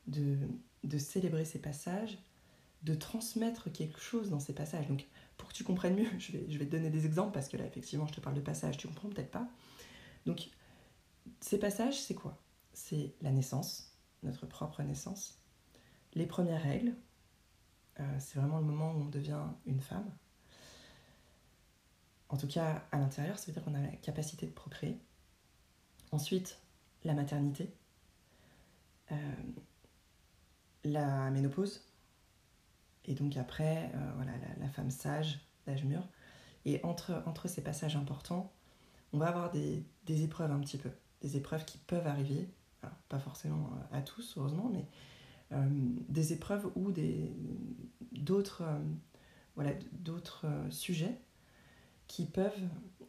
de, 0.08 0.38
de, 0.84 0.98
célébrer 1.00 1.44
ces 1.44 1.60
passages, 1.60 2.20
de 2.84 2.94
transmettre 2.94 3.72
quelque 3.72 4.00
chose 4.00 4.30
dans 4.30 4.40
ces 4.40 4.54
passages. 4.54 4.88
Donc 4.88 5.08
pour 5.38 5.50
que 5.50 5.54
tu 5.54 5.64
comprennes 5.64 5.96
mieux, 5.96 6.10
je 6.20 6.32
vais, 6.32 6.66
te 6.66 6.72
donner 6.72 6.90
des 6.90 7.06
exemples 7.06 7.34
parce 7.34 7.50
que 7.50 7.58
là 7.58 7.66
effectivement 7.66 8.08
je 8.08 8.14
te 8.14 8.22
parle 8.22 8.36
de 8.36 8.42
passages, 8.42 8.78
tu 8.78 8.88
comprends 8.88 9.10
peut-être 9.10 9.32
pas. 9.32 9.48
Donc 10.26 10.50
ces 11.40 11.60
passages 11.60 12.00
c'est 12.00 12.16
quoi? 12.16 12.42
C'est 12.74 13.16
la 13.22 13.32
naissance, 13.32 13.98
notre 14.24 14.46
propre 14.46 14.84
naissance, 14.84 15.40
les 16.14 16.26
premières 16.26 16.62
règles, 16.62 16.96
euh, 18.00 18.16
c'est 18.20 18.40
vraiment 18.40 18.60
le 18.60 18.66
moment 18.66 18.92
où 18.94 19.04
on 19.04 19.10
devient 19.10 19.44
une 19.66 19.80
femme, 19.80 20.12
en 22.30 22.38
tout 22.38 22.48
cas, 22.48 22.84
à 22.92 22.98
l'intérieur, 22.98 23.38
ça 23.38 23.48
veut 23.48 23.54
dire 23.54 23.64
qu'on 23.64 23.76
a 23.76 23.82
la 23.82 23.96
capacité 23.98 24.46
de 24.46 24.52
procréer. 24.52 25.00
Ensuite, 26.12 26.60
la 27.04 27.14
maternité, 27.14 27.74
euh, 29.12 29.16
la 30.84 31.30
ménopause, 31.30 31.88
et 33.06 33.14
donc 33.14 33.38
après, 33.38 33.92
euh, 33.94 34.12
voilà, 34.16 34.32
la, 34.60 34.70
femme 34.70 34.92
sage, 34.92 35.40
l'âge 35.68 35.84
mûr. 35.84 36.08
Et 36.66 36.84
entre, 36.84 37.48
ces 37.48 37.64
passages 37.64 37.96
importants, 37.96 38.52
on 39.14 39.20
va 39.20 39.28
avoir 39.28 39.52
des, 39.52 39.84
épreuves 40.08 40.52
un 40.52 40.60
petit 40.60 40.78
peu, 40.78 40.90
des 41.22 41.38
épreuves 41.38 41.64
qui 41.64 41.78
peuvent 41.78 42.08
arriver, 42.08 42.50
pas 43.08 43.20
forcément 43.20 43.70
à 43.92 44.02
tous, 44.02 44.36
heureusement, 44.38 44.70
mais 44.74 44.86
euh, 45.52 45.68
des 46.10 46.34
épreuves 46.34 46.70
ou 46.76 46.92
d'autres 49.94 50.46
sujets 50.72 51.22
qui 52.08 52.26
peuvent 52.26 52.52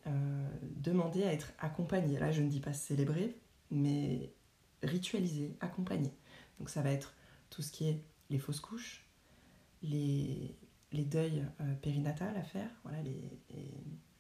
euh, 0.07 0.49
demander 0.76 1.25
à 1.25 1.33
être 1.33 1.53
accompagnés. 1.59 2.19
Là, 2.19 2.31
je 2.31 2.43
ne 2.43 2.49
dis 2.49 2.61
pas 2.61 2.73
célébrer, 2.73 3.37
mais 3.71 4.33
ritualiser, 4.83 5.57
accompagner. 5.61 6.12
Donc 6.59 6.71
ça 6.71 6.83
va 6.83 6.91
être 6.91 7.15
tout 7.50 7.62
ce 7.62 7.73
qui 7.73 7.88
est 7.88 8.03
les 8.31 8.38
fausses 8.38 8.61
couches, 8.61 9.06
les, 9.87 11.05
deuils 11.05 11.45
euh, 11.61 11.75
périnatales 11.83 12.37
à 12.37 12.43
faire, 12.43 12.71
voilà, 12.85 12.99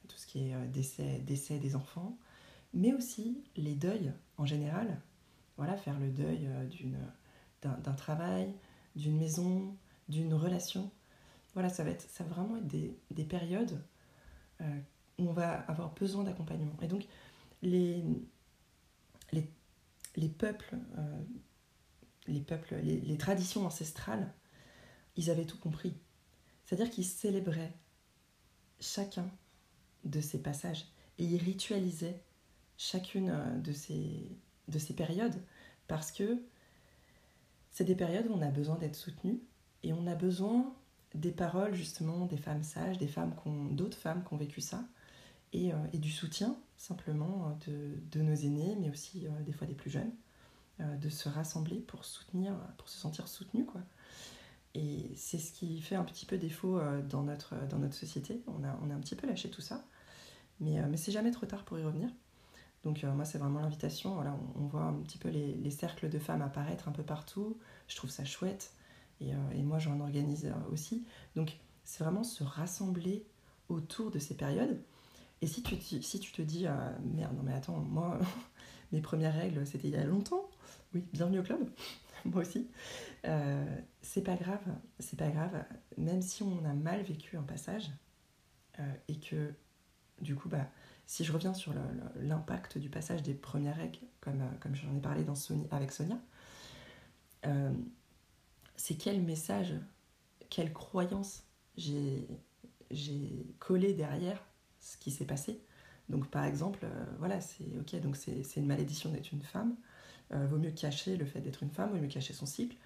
tout 0.08 0.16
ce 0.16 0.26
qui 0.26 0.48
est 0.48 0.54
euh, 0.54 0.66
décès, 0.66 1.18
décès 1.20 1.58
des 1.58 1.74
enfants, 1.76 2.18
mais 2.74 2.92
aussi 2.92 3.42
les 3.56 3.74
deuils 3.74 4.12
en 4.36 4.44
général. 4.44 5.00
Voilà, 5.56 5.76
faire 5.76 5.98
le 5.98 6.10
deuil 6.10 6.48
d'une, 6.70 6.98
d'un, 7.62 7.94
travail, 7.94 8.54
d'une 8.94 9.16
maison, 9.16 9.74
d'une 10.10 10.34
relation. 10.34 10.90
Voilà, 11.54 11.70
ça 11.70 11.82
va, 11.82 11.90
être, 11.90 12.06
ça 12.10 12.24
va 12.24 12.34
vraiment 12.34 12.58
être 12.58 12.66
des, 12.66 12.94
des 13.10 13.24
périodes 13.24 13.80
où 14.60 14.64
euh, 14.64 14.80
on 15.18 15.32
va 15.32 15.60
avoir 15.60 15.92
besoin 15.94 16.24
d'accompagnement. 16.24 16.76
Et 16.82 16.86
donc, 16.86 17.06
les, 17.62 18.04
les, 19.32 19.50
les 20.16 20.28
peuples, 20.28 20.76
euh, 20.98 21.22
les, 22.26 22.40
peuples 22.40 22.76
les, 22.82 23.00
les, 23.00 23.18
traditions 23.18 23.64
ancestrales, 23.66 24.32
ils 25.16 25.30
avaient 25.30 25.44
tout 25.44 25.58
compris. 25.58 25.94
C'est-à-dire 26.64 26.90
qu'ils 26.90 27.04
célébraient 27.04 27.72
chacun 28.80 29.28
de 30.04 30.20
ces 30.20 30.40
passages 30.40 30.86
et 31.18 31.24
ils 31.24 31.42
ritualisaient 31.42 32.22
chacune 32.76 33.30
euh, 33.30 33.58
de 33.58 33.72
ces, 33.72 34.36
de 34.68 34.78
ces 34.78 34.94
périodes 34.94 35.40
parce 35.88 36.12
que 36.12 36.42
c'est 37.70 37.84
des 37.84 37.94
périodes 37.94 38.26
où 38.28 38.34
on 38.34 38.42
a 38.42 38.50
besoin 38.50 38.76
d'être 38.76 38.96
soutenu 38.96 39.40
et 39.82 39.92
on 39.92 40.06
a 40.06 40.14
besoin 40.14 40.74
des 41.14 41.30
paroles 41.30 41.74
justement 41.74 42.26
des 42.26 42.36
femmes 42.36 42.62
sages, 42.62 42.98
des 42.98 43.06
femmes 43.06 43.34
d'autres 43.70 43.96
femmes 43.96 44.24
qui 44.24 44.34
ont 44.34 44.36
vécu 44.36 44.60
ça, 44.60 44.84
et, 45.52 45.72
euh, 45.72 45.76
du 45.94 46.10
soutien 46.10 46.58
simplement 46.76 47.56
euh, 47.68 47.94
de, 48.10 48.20
nos 48.20 48.34
aînés, 48.34 48.76
mais 48.80 48.90
aussi 48.90 49.26
des 49.46 49.52
fois 49.52 49.66
des 49.66 49.74
plus 49.74 49.90
jeunes, 49.90 50.12
de 50.78 51.08
se 51.08 51.30
rassembler 51.30 51.78
pour 51.78 52.04
soutenir, 52.04 52.52
pour 52.76 52.90
se 52.90 52.98
sentir 52.98 53.28
soutenu 53.28 53.64
quoi. 53.64 53.80
Et 54.76 55.10
c'est 55.16 55.38
ce 55.38 55.52
qui 55.52 55.80
fait 55.80 55.94
un 55.94 56.04
petit 56.04 56.26
peu 56.26 56.36
défaut 56.36 56.78
dans 57.08 57.22
notre, 57.22 57.54
dans 57.68 57.78
notre 57.78 57.94
société. 57.94 58.42
On 58.46 58.62
a, 58.62 58.78
on 58.82 58.90
un 58.90 59.00
petit 59.00 59.14
peu 59.14 59.26
lâché 59.26 59.48
tout 59.50 59.62
ça, 59.62 59.82
mais, 60.60 60.82
mais 60.88 60.98
c'est 60.98 61.12
jamais 61.12 61.30
trop 61.30 61.46
tard 61.46 61.64
pour 61.64 61.78
y 61.78 61.82
revenir. 61.82 62.10
Donc 62.84 63.02
moi 63.02 63.24
c'est 63.24 63.38
vraiment 63.38 63.60
l'invitation. 63.60 64.14
Voilà, 64.14 64.36
on, 64.54 64.66
voit 64.66 64.82
un 64.82 64.92
petit 64.94 65.16
peu 65.16 65.30
les, 65.30 65.54
les 65.54 65.70
cercles 65.70 66.10
de 66.10 66.18
femmes 66.18 66.42
apparaître 66.42 66.88
un 66.88 66.92
peu 66.92 67.02
partout. 67.02 67.56
Je 67.88 67.96
trouve 67.96 68.10
ça 68.10 68.26
chouette. 68.26 68.76
Et, 69.20 69.32
euh, 69.32 69.36
et 69.54 69.62
moi, 69.62 69.78
j'en 69.78 70.00
organise 70.00 70.46
euh, 70.46 70.72
aussi. 70.72 71.04
Donc, 71.34 71.58
c'est 71.84 72.04
vraiment 72.04 72.24
se 72.24 72.44
rassembler 72.44 73.26
autour 73.68 74.10
de 74.10 74.18
ces 74.18 74.36
périodes. 74.36 74.80
Et 75.42 75.46
si 75.46 75.62
tu, 75.62 75.76
si 75.80 76.20
tu 76.20 76.32
te 76.32 76.42
dis, 76.42 76.66
euh, 76.66 76.72
merde, 77.14 77.36
non 77.36 77.42
mais 77.42 77.52
attends, 77.52 77.78
moi, 77.78 78.18
mes 78.92 79.00
premières 79.00 79.34
règles, 79.34 79.66
c'était 79.66 79.88
il 79.88 79.94
y 79.94 79.96
a 79.96 80.04
longtemps. 80.04 80.48
Oui, 80.94 81.04
bienvenue 81.12 81.40
au 81.40 81.42
club, 81.42 81.68
moi 82.32 82.42
aussi. 82.42 82.68
Euh, 83.24 83.64
c'est 84.02 84.22
pas 84.22 84.36
grave, 84.36 84.62
c'est 84.98 85.18
pas 85.18 85.28
grave, 85.30 85.64
même 85.96 86.22
si 86.22 86.42
on 86.42 86.64
a 86.64 86.72
mal 86.74 87.02
vécu 87.02 87.36
un 87.36 87.42
passage, 87.42 87.90
euh, 88.78 88.92
et 89.08 89.18
que, 89.18 89.54
du 90.20 90.34
coup, 90.34 90.48
bah, 90.48 90.68
si 91.06 91.24
je 91.24 91.32
reviens 91.32 91.54
sur 91.54 91.72
l'impact 92.16 92.78
du 92.78 92.90
passage 92.90 93.22
des 93.22 93.34
premières 93.34 93.76
règles, 93.76 93.98
comme, 94.20 94.42
comme 94.60 94.74
j'en 94.74 94.94
ai 94.96 95.00
parlé 95.00 95.24
avec 95.70 95.92
Sonia, 95.92 96.18
euh, 97.46 97.72
c'est 98.76 98.96
quel 98.96 99.22
message, 99.22 99.74
quelle 100.50 100.72
croyance 100.72 101.44
j'ai 101.76 102.26
collé 103.58 103.94
derrière 103.94 104.42
ce 104.80 104.96
qui 104.96 105.10
s'est 105.10 105.24
passé. 105.24 105.60
Donc 106.08 106.28
par 106.28 106.44
exemple, 106.44 106.80
euh, 106.84 107.04
voilà, 107.18 107.40
c'est 107.40 107.66
ok, 107.78 108.00
donc 108.00 108.16
c'est 108.16 108.56
une 108.56 108.66
malédiction 108.66 109.10
d'être 109.10 109.32
une 109.32 109.42
femme. 109.42 109.76
Euh, 110.32 110.46
vaut 110.46 110.58
mieux 110.58 110.72
cacher 110.72 111.16
le 111.16 111.24
fait 111.24 111.40
d'être 111.40 111.62
une 111.62 111.70
femme, 111.70 111.90
vaut 111.90 111.98
mieux 111.98 112.08
cacher 112.08 112.32
son 112.32 112.46
cycle. 112.46 112.76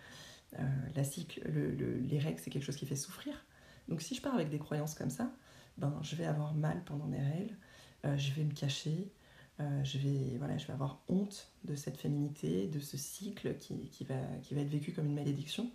Euh, 0.58 0.62
la 0.94 1.04
cycle, 1.04 1.40
le, 1.48 1.98
les 1.98 2.18
règles, 2.18 2.38
c'est 2.40 2.50
quelque 2.50 2.64
chose 2.64 2.76
qui 2.76 2.86
fait 2.86 2.96
souffrir. 2.96 3.44
Donc 3.88 4.02
si 4.02 4.14
je 4.14 4.22
pars 4.22 4.34
avec 4.34 4.50
des 4.50 4.58
croyances 4.58 4.94
comme 4.94 5.10
ça, 5.10 5.32
ben 5.78 5.98
je 6.02 6.16
vais 6.16 6.26
avoir 6.26 6.54
mal 6.54 6.82
pendant 6.84 7.06
mes 7.06 7.20
règles, 7.20 7.56
je 8.04 8.32
vais 8.32 8.44
me 8.44 8.52
cacher, 8.52 9.10
je 9.58 9.98
vais 9.98 10.36
voilà, 10.38 10.58
je 10.58 10.66
vais 10.66 10.72
avoir 10.72 11.02
honte 11.08 11.50
de 11.64 11.74
cette 11.74 11.96
féminité, 11.96 12.68
de 12.68 12.78
ce 12.78 12.96
cycle 12.96 13.56
qui, 13.56 13.88
qui, 13.88 14.04
va, 14.04 14.20
qui 14.42 14.54
va 14.54 14.60
être 14.60 14.68
vécu 14.68 14.92
comme 14.92 15.06
une 15.06 15.14
malédiction. 15.14 15.72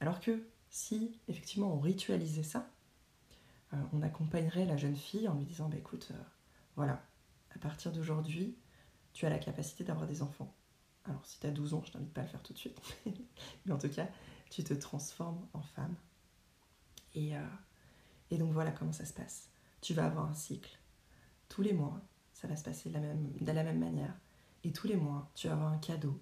Alors 0.00 0.20
que 0.20 0.42
si 0.70 1.20
effectivement 1.28 1.74
on 1.74 1.78
ritualisait 1.80 2.42
ça, 2.42 2.68
euh, 3.74 3.76
on 3.92 4.02
accompagnerait 4.02 4.64
la 4.64 4.76
jeune 4.76 4.96
fille 4.96 5.28
en 5.28 5.34
lui 5.34 5.44
disant 5.44 5.68
bah, 5.68 5.76
écoute, 5.76 6.08
euh, 6.10 6.22
voilà, 6.76 7.04
à 7.54 7.58
partir 7.58 7.92
d'aujourd'hui, 7.92 8.56
tu 9.12 9.26
as 9.26 9.30
la 9.30 9.38
capacité 9.38 9.84
d'avoir 9.84 10.06
des 10.06 10.22
enfants. 10.22 10.54
Alors 11.04 11.24
si 11.24 11.40
tu 11.40 11.46
as 11.46 11.50
12 11.50 11.74
ans, 11.74 11.82
je 11.84 11.92
t'invite 11.92 12.12
pas 12.12 12.20
à 12.20 12.24
le 12.24 12.30
faire 12.30 12.42
tout 12.42 12.52
de 12.52 12.58
suite, 12.58 12.80
mais 13.66 13.72
en 13.72 13.78
tout 13.78 13.88
cas, 13.88 14.08
tu 14.50 14.62
te 14.62 14.74
transformes 14.74 15.46
en 15.52 15.62
femme. 15.62 15.94
Et, 17.14 17.36
euh, 17.36 17.46
et 18.30 18.38
donc 18.38 18.52
voilà 18.52 18.70
comment 18.70 18.92
ça 18.92 19.04
se 19.04 19.12
passe. 19.12 19.48
Tu 19.80 19.94
vas 19.94 20.06
avoir 20.06 20.28
un 20.28 20.34
cycle. 20.34 20.78
Tous 21.48 21.62
les 21.62 21.72
mois, 21.72 22.00
ça 22.32 22.48
va 22.48 22.56
se 22.56 22.62
passer 22.62 22.88
de 22.88 22.94
la 22.94 23.00
même, 23.64 23.78
manière. 23.78 24.14
Et 24.64 24.72
tous 24.72 24.86
les 24.86 24.96
mois, 24.96 25.30
tu 25.34 25.48
vas 25.48 25.54
avoir 25.54 25.72
un 25.72 25.78
cadeau. 25.78 26.20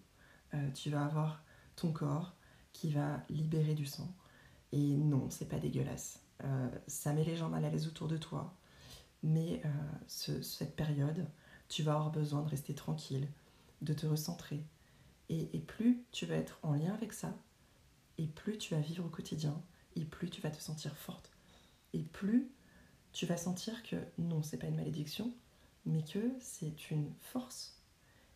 tu 0.74 0.90
vas 0.90 1.04
avoir 1.04 1.42
ton 1.76 1.92
corps 1.92 2.34
qui 2.72 2.90
va 2.90 3.22
libérer 3.28 3.74
du 3.74 3.86
sang. 3.86 4.12
Et 4.72 4.96
non, 4.96 5.30
c'est 5.30 5.48
pas 5.48 5.58
dégueulasse. 5.58 6.20
Euh, 6.44 6.68
ça 6.86 7.12
met 7.12 7.24
les 7.24 7.36
gens 7.36 7.48
mal 7.48 7.64
à 7.64 7.70
l'aise 7.70 7.86
autour 7.86 8.08
de 8.08 8.16
toi. 8.16 8.54
Mais 9.22 9.60
euh, 9.64 9.68
cette 10.06 10.76
période, 10.76 11.26
tu 11.70 11.82
vas 11.82 11.92
avoir 11.92 12.10
besoin 12.10 12.42
de 12.42 12.50
rester 12.50 12.74
tranquille, 12.74 13.26
de 13.80 13.94
te 13.94 14.06
recentrer. 14.06 14.62
Et, 15.30 15.46
plus 15.60 16.04
tu 16.10 16.26
vas 16.26 16.34
être 16.34 16.58
en 16.62 16.74
lien 16.74 16.92
avec 16.92 17.12
ça, 17.12 17.32
et 18.18 18.26
plus 18.26 18.58
tu 18.58 18.74
vas 18.74 18.80
vivre 18.80 19.06
au 19.06 19.08
quotidien, 19.08 19.62
et 19.96 20.04
plus 20.04 20.28
tu 20.28 20.40
vas 20.40 20.50
te 20.50 20.60
sentir 20.60 20.96
forte. 20.96 21.30
Et 21.94 22.02
plus 22.02 22.50
tu 23.12 23.26
vas 23.26 23.36
sentir 23.36 23.82
que 23.84 23.96
non, 24.18 24.42
c'est 24.42 24.58
pas 24.58 24.66
une 24.66 24.76
malédiction, 24.76 25.32
mais 25.86 26.02
que 26.02 26.32
c'est 26.40 26.90
une 26.90 27.12
force. 27.20 27.80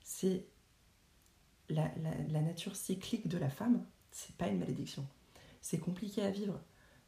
C'est 0.04 0.46
la, 1.68 1.92
la, 1.96 2.16
la, 2.28 2.42
nature 2.42 2.76
cyclique 2.76 3.26
de 3.26 3.38
la 3.38 3.50
femme 3.50 3.84
c'est 4.14 4.36
pas 4.36 4.46
une 4.46 4.60
malédiction. 4.60 5.04
C'est 5.60 5.78
compliqué 5.78 6.22
à 6.22 6.30
vivre 6.30 6.60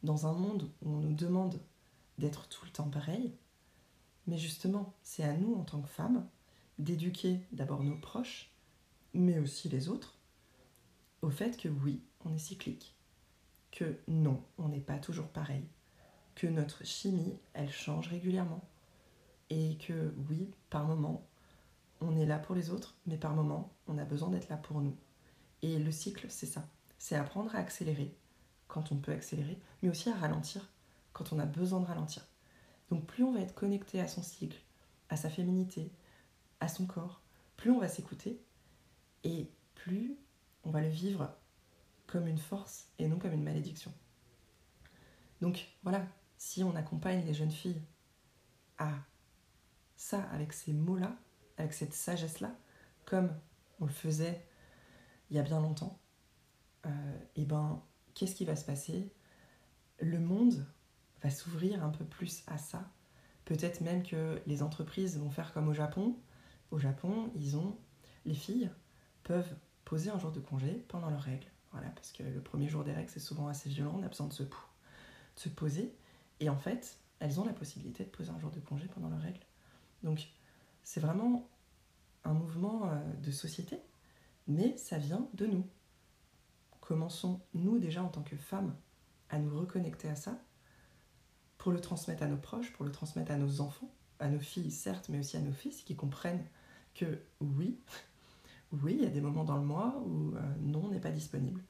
dans 0.02 0.26
un 0.26 0.32
monde 0.32 0.68
où 0.82 0.90
on 0.90 0.98
nous 0.98 1.14
demande 1.14 1.60
d'être 2.18 2.48
tout 2.48 2.64
le 2.64 2.70
temps 2.72 2.90
pareil. 2.90 3.32
Mais 4.26 4.38
justement, 4.38 4.94
c'est 5.02 5.22
à 5.22 5.34
nous 5.34 5.54
en 5.54 5.64
tant 5.64 5.80
que 5.80 5.88
femmes 5.88 6.26
d'éduquer 6.78 7.40
d'abord 7.52 7.82
nos 7.82 7.96
proches, 7.96 8.50
mais 9.14 9.38
aussi 9.38 9.68
les 9.68 9.88
autres, 9.88 10.18
au 11.22 11.30
fait 11.30 11.56
que 11.56 11.68
oui, 11.68 12.02
on 12.24 12.34
est 12.34 12.38
cyclique, 12.38 12.94
que 13.70 13.98
non, 14.08 14.42
on 14.58 14.68
n'est 14.68 14.80
pas 14.80 14.98
toujours 14.98 15.28
pareil, 15.28 15.64
que 16.34 16.46
notre 16.46 16.84
chimie, 16.84 17.38
elle 17.54 17.70
change 17.70 18.08
régulièrement, 18.08 18.62
et 19.48 19.78
que 19.78 20.14
oui, 20.28 20.50
par 20.70 20.86
moment, 20.86 21.26
on 22.00 22.16
est 22.16 22.26
là 22.26 22.38
pour 22.38 22.54
les 22.54 22.70
autres, 22.70 22.96
mais 23.06 23.16
par 23.16 23.34
moment, 23.34 23.72
on 23.86 23.96
a 23.98 24.04
besoin 24.04 24.30
d'être 24.30 24.48
là 24.48 24.56
pour 24.56 24.80
nous. 24.80 24.96
Et 25.62 25.78
le 25.78 25.90
cycle, 25.90 26.26
c'est 26.28 26.46
ça. 26.46 26.68
C'est 26.98 27.16
apprendre 27.16 27.54
à 27.54 27.58
accélérer 27.58 28.14
quand 28.68 28.92
on 28.92 28.96
peut 28.96 29.12
accélérer, 29.12 29.58
mais 29.82 29.88
aussi 29.88 30.10
à 30.10 30.16
ralentir 30.16 30.68
quand 31.12 31.32
on 31.32 31.38
a 31.38 31.46
besoin 31.46 31.80
de 31.80 31.86
ralentir. 31.86 32.26
Donc 32.90 33.06
plus 33.06 33.24
on 33.24 33.32
va 33.32 33.40
être 33.40 33.54
connecté 33.54 34.00
à 34.00 34.08
son 34.08 34.22
cycle, 34.22 34.58
à 35.08 35.16
sa 35.16 35.30
féminité, 35.30 35.90
à 36.60 36.68
son 36.68 36.86
corps, 36.86 37.20
plus 37.56 37.70
on 37.70 37.80
va 37.80 37.88
s'écouter 37.88 38.40
et 39.24 39.50
plus 39.74 40.16
on 40.64 40.70
va 40.70 40.80
le 40.80 40.88
vivre 40.88 41.34
comme 42.06 42.26
une 42.26 42.38
force 42.38 42.88
et 42.98 43.08
non 43.08 43.18
comme 43.18 43.32
une 43.32 43.42
malédiction. 43.42 43.92
Donc 45.40 45.68
voilà, 45.82 46.06
si 46.38 46.62
on 46.62 46.74
accompagne 46.76 47.24
les 47.24 47.34
jeunes 47.34 47.50
filles 47.50 47.82
à 48.78 48.92
ça 49.96 50.22
avec 50.30 50.52
ces 50.52 50.72
mots-là, 50.72 51.16
avec 51.56 51.72
cette 51.72 51.94
sagesse-là, 51.94 52.54
comme 53.04 53.34
on 53.80 53.86
le 53.86 53.92
faisait 53.92 54.46
il 55.30 55.36
y 55.36 55.38
a 55.40 55.42
bien 55.42 55.60
longtemps, 55.60 55.98
et 56.84 56.88
euh, 56.88 57.18
eh 57.34 57.44
ben, 57.44 57.82
qu'est-ce 58.14 58.36
qui 58.36 58.44
va 58.44 58.54
se 58.54 58.64
passer? 58.64 59.12
Le 59.98 60.20
monde 60.20 60.64
s'ouvrir 61.30 61.84
un 61.84 61.90
peu 61.90 62.04
plus 62.04 62.42
à 62.46 62.58
ça. 62.58 62.84
Peut-être 63.44 63.80
même 63.80 64.02
que 64.02 64.40
les 64.46 64.62
entreprises 64.62 65.18
vont 65.18 65.30
faire 65.30 65.52
comme 65.52 65.68
au 65.68 65.74
Japon. 65.74 66.16
Au 66.70 66.78
Japon, 66.78 67.30
ils 67.36 67.56
ont 67.56 67.76
les 68.26 68.34
filles 68.34 68.70
peuvent 69.22 69.54
poser 69.84 70.10
un 70.10 70.18
jour 70.18 70.32
de 70.32 70.40
congé 70.40 70.84
pendant 70.88 71.10
leurs 71.10 71.22
règles. 71.22 71.46
Voilà, 71.72 71.88
parce 71.90 72.12
que 72.12 72.22
le 72.22 72.40
premier 72.40 72.68
jour 72.68 72.84
des 72.84 72.92
règles, 72.92 73.10
c'est 73.10 73.20
souvent 73.20 73.48
assez 73.48 73.68
violent, 73.68 73.94
on 73.96 74.02
a 74.02 74.08
besoin 74.08 74.26
de 74.26 74.32
se, 74.32 74.42
de 74.42 74.50
se 75.36 75.48
poser. 75.48 75.94
Et 76.40 76.48
en 76.48 76.56
fait, 76.56 76.98
elles 77.20 77.40
ont 77.40 77.44
la 77.44 77.52
possibilité 77.52 78.04
de 78.04 78.10
poser 78.10 78.30
un 78.30 78.38
jour 78.38 78.50
de 78.50 78.60
congé 78.60 78.86
pendant 78.88 79.08
leurs 79.08 79.20
règles. 79.20 79.44
Donc, 80.02 80.28
c'est 80.82 81.00
vraiment 81.00 81.48
un 82.24 82.32
mouvement 82.32 82.90
euh, 82.90 83.12
de 83.22 83.30
société, 83.30 83.78
mais 84.46 84.76
ça 84.76 84.98
vient 84.98 85.28
de 85.34 85.46
nous. 85.46 85.66
Commençons, 86.80 87.40
nous 87.54 87.78
déjà 87.78 88.02
en 88.02 88.08
tant 88.08 88.22
que 88.22 88.36
femmes, 88.36 88.74
à 89.28 89.38
nous 89.38 89.56
reconnecter 89.56 90.08
à 90.08 90.14
ça, 90.14 90.38
pour 91.66 91.72
le 91.72 91.80
transmettre 91.80 92.22
à 92.22 92.28
nos 92.28 92.36
proches, 92.36 92.72
pour 92.74 92.84
le 92.84 92.92
transmettre 92.92 93.32
à 93.32 93.36
nos 93.36 93.60
enfants, 93.60 93.90
à 94.20 94.28
nos 94.28 94.38
filles 94.38 94.70
certes, 94.70 95.08
mais 95.08 95.18
aussi 95.18 95.36
à 95.36 95.40
nos 95.40 95.50
fils 95.50 95.82
qui 95.82 95.96
comprennent 95.96 96.44
que 96.94 97.18
oui, 97.40 97.76
oui, 98.72 98.94
il 98.96 99.02
y 99.02 99.04
a 99.04 99.10
des 99.10 99.20
moments 99.20 99.42
dans 99.42 99.56
le 99.56 99.64
mois 99.64 100.00
où 100.06 100.36
euh, 100.36 100.40
non, 100.60 100.84
on 100.84 100.90
n'est 100.90 101.00
pas 101.00 101.10
disponible, 101.10 101.60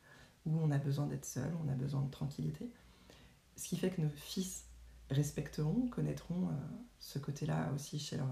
où 0.44 0.54
on 0.60 0.70
a 0.70 0.76
besoin 0.76 1.06
d'être 1.06 1.24
seul, 1.24 1.50
on 1.64 1.72
a 1.72 1.74
besoin 1.74 2.02
de 2.02 2.10
tranquillité. 2.10 2.70
Ce 3.56 3.68
qui 3.68 3.78
fait 3.78 3.88
que 3.88 4.02
nos 4.02 4.10
fils 4.10 4.66
respecteront, 5.08 5.88
connaîtront 5.88 6.50
euh, 6.50 6.52
ce 6.98 7.18
côté-là 7.18 7.72
aussi 7.74 7.98
chez 7.98 8.18
leur, 8.18 8.28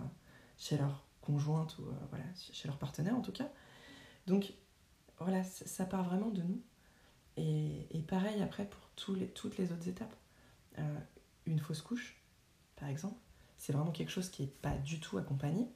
chez 0.59 0.77
leur 0.77 1.07
conjointe 1.23 1.79
ou 1.79 1.85
euh, 1.85 1.95
voilà, 2.11 2.27
chez 2.35 2.69
leur 2.69 2.77
partenaire 2.77 3.17
en 3.17 3.23
tout 3.23 3.33
cas. 3.33 3.51
Donc 4.27 4.53
voilà, 5.19 5.43
ça 5.45 5.87
part 5.87 6.05
vraiment 6.05 6.29
de 6.29 6.43
nous. 6.43 6.61
Et, 7.39 8.05
pareil 8.07 8.43
après 8.43 8.67
pour 8.67 8.87
tous 8.97 9.17
toutes 9.35 9.57
les 9.57 9.73
autres 9.73 9.89
étapes. 9.89 10.15
Euh, 11.47 11.51
une 11.51 11.59
fausse 11.59 11.83
couche, 11.83 12.17
par 12.77 12.89
exemple, 12.89 13.19
c'est 13.57 13.73
vraiment 13.73 13.93
quelque 13.93 14.11
chose 14.11 14.31
qui 14.31 14.43
n'est 14.43 14.49
pas 14.49 14.77
du 14.79 15.01
tout 15.01 15.19
accompagné, 15.19 15.69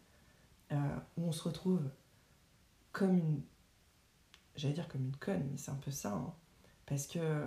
où 0.71 1.23
on 1.23 1.33
se 1.33 1.43
retrouve 1.45 1.89
comme 2.93 3.17
une. 3.17 3.43
J'allais 4.57 4.75
dire 4.75 4.89
comme 4.89 5.05
une 5.05 5.17
conne, 5.17 5.49
mais 5.51 5.57
c'est 5.57 5.71
un 5.71 5.77
peu 5.77 5.91
ça. 5.91 6.13
Hein. 6.15 6.35
parce 6.87 7.07
que 7.07 7.47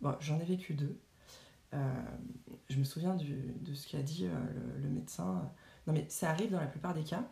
bon, 0.00 0.16
j'en 0.20 0.38
ai 0.38 0.44
vécu 0.44 0.74
deux. 0.74 1.00
Euh, 1.72 2.02
je 2.68 2.78
me 2.78 2.84
souviens 2.84 3.16
de 3.16 3.74
ce 3.74 3.88
qu'a 3.88 4.02
dit 4.02 4.26
euh, 4.26 4.78
le, 4.78 4.88
médecin. 4.88 5.50
Non, 5.86 5.92
mais 5.92 6.06
ça 6.08 6.30
arrive 6.30 6.50
dans 6.50 6.60
la 6.60 6.66
plupart 6.66 6.94
des 6.94 7.04
cas. 7.04 7.24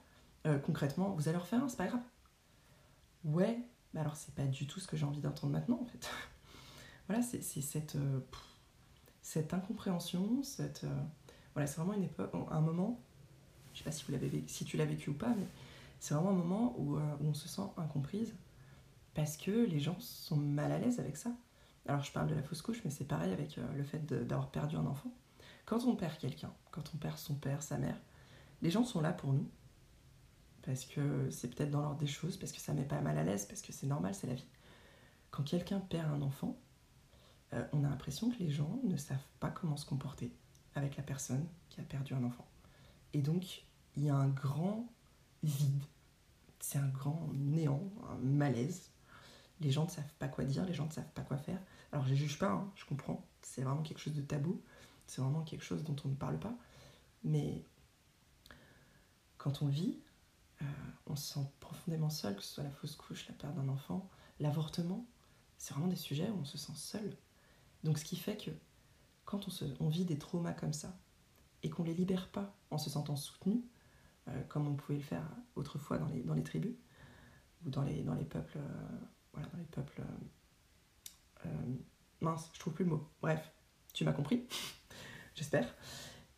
Euh, 0.46 0.58
concrètement, 0.58 1.10
vous 1.10 1.28
allez 1.28 1.38
refaire, 1.38 1.62
c'est 1.68 1.76
pas 1.76 1.86
grave. 1.86 2.02
Ouais, 3.24 3.58
mais 3.92 4.00
alors 4.00 4.16
c'est 4.16 4.34
pas 4.34 4.44
du 4.44 4.66
tout 4.66 4.80
ce 4.80 4.86
que 4.86 4.96
j'ai 4.96 5.04
envie 5.04 5.20
d'entendre 5.20 5.52
maintenant 5.52 5.80
en 5.82 5.84
fait. 5.86 6.08
voilà, 7.08 7.22
c'est 7.22 7.42
cette, 7.42 7.96
cette 9.28 9.52
incompréhension, 9.52 10.42
cette. 10.42 10.86
voilà, 11.52 11.66
c'est 11.66 11.80
vraiment 11.80 11.92
une 11.92 12.08
un 12.50 12.60
moment, 12.60 12.98
je 13.74 13.78
sais 13.78 13.84
pas 13.84 13.92
si, 13.92 14.04
vous 14.04 14.12
l'avez 14.12 14.42
tu 14.44 14.76
l'as 14.78 14.86
vécu 14.86 15.10
ou 15.10 15.14
pas, 15.14 15.34
mais 15.36 15.46
c'est 16.00 16.14
vraiment 16.14 16.30
un 16.30 16.34
moment 16.44 16.74
où, 16.78 16.96
où 16.96 17.24
on 17.26 17.34
se 17.34 17.46
sent 17.46 17.68
incomprise 17.76 18.34
parce 19.18 19.36
que 19.36 19.50
les 19.50 19.80
gens 19.80 19.98
sont 19.98 20.36
mal 20.36 20.70
à 20.70 20.78
l'aise 20.78 21.00
avec 21.00 21.16
ça. 21.16 21.32
Alors 21.88 22.02
je 22.04 22.12
parle 22.12 22.28
de 22.28 22.36
la 22.36 22.42
fausse 22.42 22.62
couche, 22.62 22.80
mais 22.84 22.90
c'est 22.90 23.04
pareil 23.04 23.32
avec 23.32 23.58
euh, 23.58 23.66
le 23.76 23.82
fait 23.82 24.06
d'avoir 24.06 24.48
perdu 24.48 24.76
un 24.76 24.86
enfant. 24.86 25.10
Quand 25.66 25.84
on 25.86 25.96
perd 25.96 26.16
quelqu'un, 26.18 26.52
quand 26.70 26.92
on 26.94 26.98
perd 26.98 27.18
son 27.18 27.34
père, 27.34 27.60
sa 27.62 27.78
mère, 27.78 28.00
les 28.62 28.70
gens 28.70 28.84
sont 28.84 29.00
là 29.00 29.12
pour 29.12 29.32
nous. 29.32 29.48
Parce 30.62 30.84
que 30.84 31.28
c'est 31.30 31.52
peut-être 31.52 31.70
dans 31.70 31.80
l'ordre 31.80 31.98
des 31.98 32.06
choses, 32.06 32.36
parce 32.36 32.52
que 32.52 32.60
ça 32.60 32.72
met 32.72 32.84
pas 32.84 33.00
mal 33.00 33.18
à 33.18 33.24
l'aise, 33.24 33.44
parce 33.46 33.60
que 33.60 33.72
c'est 33.72 33.88
normal, 33.88 34.14
c'est 34.14 34.28
la 34.28 34.34
vie. 34.34 34.46
Quand 35.32 35.42
quelqu'un 35.42 35.80
perd 35.80 36.12
un 36.12 36.22
enfant, 36.22 36.56
euh, 37.52 37.64
on 37.72 37.84
a 37.84 37.88
l'impression 37.88 38.30
que 38.30 38.38
les 38.38 38.50
gens 38.50 38.78
ne 38.84 38.96
savent 38.96 39.24
pas 39.40 39.50
comment 39.50 39.76
se 39.76 39.86
comporter 39.86 40.32
avec 40.74 40.96
la 40.96 41.02
personne 41.02 41.46
qui 41.68 41.80
a 41.80 41.84
perdu 41.84 42.14
un 42.14 42.24
enfant. 42.24 42.46
Et 43.14 43.22
donc, 43.22 43.64
il 43.96 44.04
y 44.04 44.10
a 44.10 44.14
un 44.14 44.28
grand 44.28 44.86
vide, 45.42 45.82
c'est 46.60 46.78
un 46.78 46.88
grand 46.88 47.30
néant, 47.34 47.82
un 48.10 48.16
malaise. 48.16 48.90
Les 49.60 49.70
gens 49.70 49.84
ne 49.84 49.90
savent 49.90 50.12
pas 50.18 50.28
quoi 50.28 50.44
dire, 50.44 50.64
les 50.64 50.74
gens 50.74 50.86
ne 50.86 50.92
savent 50.92 51.12
pas 51.14 51.22
quoi 51.22 51.38
faire. 51.38 51.60
Alors 51.92 52.04
je 52.04 52.10
ne 52.10 52.16
juge 52.16 52.38
pas, 52.38 52.50
hein, 52.50 52.70
je 52.76 52.84
comprends, 52.84 53.24
c'est 53.42 53.62
vraiment 53.62 53.82
quelque 53.82 53.98
chose 54.00 54.14
de 54.14 54.22
tabou, 54.22 54.60
c'est 55.06 55.20
vraiment 55.20 55.42
quelque 55.42 55.64
chose 55.64 55.84
dont 55.84 55.96
on 56.04 56.08
ne 56.08 56.14
parle 56.14 56.38
pas, 56.38 56.54
mais 57.24 57.64
quand 59.38 59.62
on 59.62 59.66
vit, 59.66 59.98
euh, 60.62 60.64
on 61.06 61.16
se 61.16 61.34
sent 61.34 61.46
profondément 61.60 62.10
seul, 62.10 62.36
que 62.36 62.42
ce 62.42 62.54
soit 62.54 62.64
la 62.64 62.70
fausse 62.70 62.96
couche, 62.96 63.26
la 63.28 63.34
perte 63.34 63.54
d'un 63.54 63.68
enfant, 63.68 64.08
l'avortement, 64.38 65.06
c'est 65.56 65.72
vraiment 65.72 65.88
des 65.88 65.96
sujets 65.96 66.28
où 66.28 66.38
on 66.40 66.44
se 66.44 66.58
sent 66.58 66.74
seul. 66.74 67.16
Donc 67.84 67.98
ce 67.98 68.04
qui 68.04 68.16
fait 68.16 68.36
que 68.36 68.50
quand 69.24 69.46
on, 69.80 69.88
vit 69.88 70.04
des 70.04 70.18
traumas 70.18 70.54
comme 70.54 70.72
ça, 70.72 70.96
et 71.62 71.70
qu'on 71.70 71.82
ne 71.82 71.88
les 71.88 71.94
libère 71.94 72.28
pas 72.28 72.56
en 72.70 72.78
se 72.78 72.88
sentant 72.88 73.16
soutenu, 73.16 73.62
euh, 74.28 74.42
comme 74.48 74.66
on 74.66 74.74
pouvait 74.74 74.98
le 74.98 75.04
faire 75.04 75.28
autrefois 75.54 75.98
dans 75.98 76.08
les, 76.34 76.42
tribus, 76.42 76.74
ou 77.64 77.70
dans 77.70 77.82
les, 77.82 78.02
peuples, 78.24 78.58
euh, 78.58 78.98
voilà, 79.32 79.48
dans 79.48 79.58
les 79.58 79.64
peuples 79.64 80.02
euh, 81.44 81.48
mince, 82.20 82.50
je 82.54 82.58
trouve 82.58 82.72
plus 82.72 82.84
le 82.84 82.92
mot. 82.92 83.06
Bref, 83.20 83.52
tu 83.92 84.04
m'as 84.04 84.12
compris, 84.12 84.46
j'espère. 85.34 85.74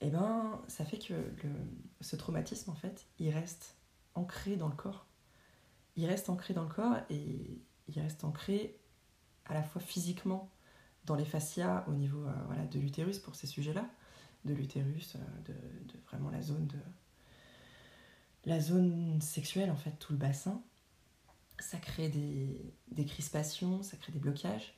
Eh 0.01 0.11
ben, 0.11 0.61
ça 0.67 0.85
fait 0.85 0.99
que 0.99 1.15
ce 2.01 2.17
traumatisme, 2.17 2.71
en 2.71 2.75
fait, 2.75 3.07
il 3.19 3.31
reste 3.31 3.77
ancré 4.15 4.57
dans 4.57 4.69
le 4.69 4.75
corps. 4.75 5.07
Il 5.97 6.07
reste 6.07 6.29
ancré 6.31 6.55
dans 6.55 6.65
le 6.65 6.69
corps 6.69 6.97
et 7.11 7.63
il 7.89 8.01
reste 8.01 8.25
ancré 8.25 8.81
à 9.45 9.55
la 9.55 9.63
fois 9.63 9.81
physiquement 9.81 10.51
dans 11.05 11.15
les 11.15 11.25
fascias 11.25 11.85
au 11.89 11.93
niveau 11.93 12.25
euh, 12.25 12.33
voilà, 12.47 12.65
de 12.67 12.79
l'utérus 12.79 13.19
pour 13.19 13.35
ces 13.35 13.47
sujets-là, 13.47 13.89
de 14.45 14.55
l'utérus, 14.55 15.17
euh, 15.17 15.53
de, 15.53 15.99
vraiment 16.07 16.31
la 16.31 16.43
zone 16.43 16.67
de 16.67 16.79
la 18.47 18.61
zone 18.61 19.21
sexuelle 19.21 19.71
en 19.71 19.77
fait, 19.77 19.93
tout 19.99 20.13
le 20.13 20.19
bassin. 20.19 20.63
Ça 21.59 21.77
crée 21.79 22.09
des, 22.09 22.75
des 22.91 23.05
crispations, 23.05 23.83
ça 23.83 23.97
crée 23.97 24.13
des 24.13 24.19
blocages. 24.19 24.75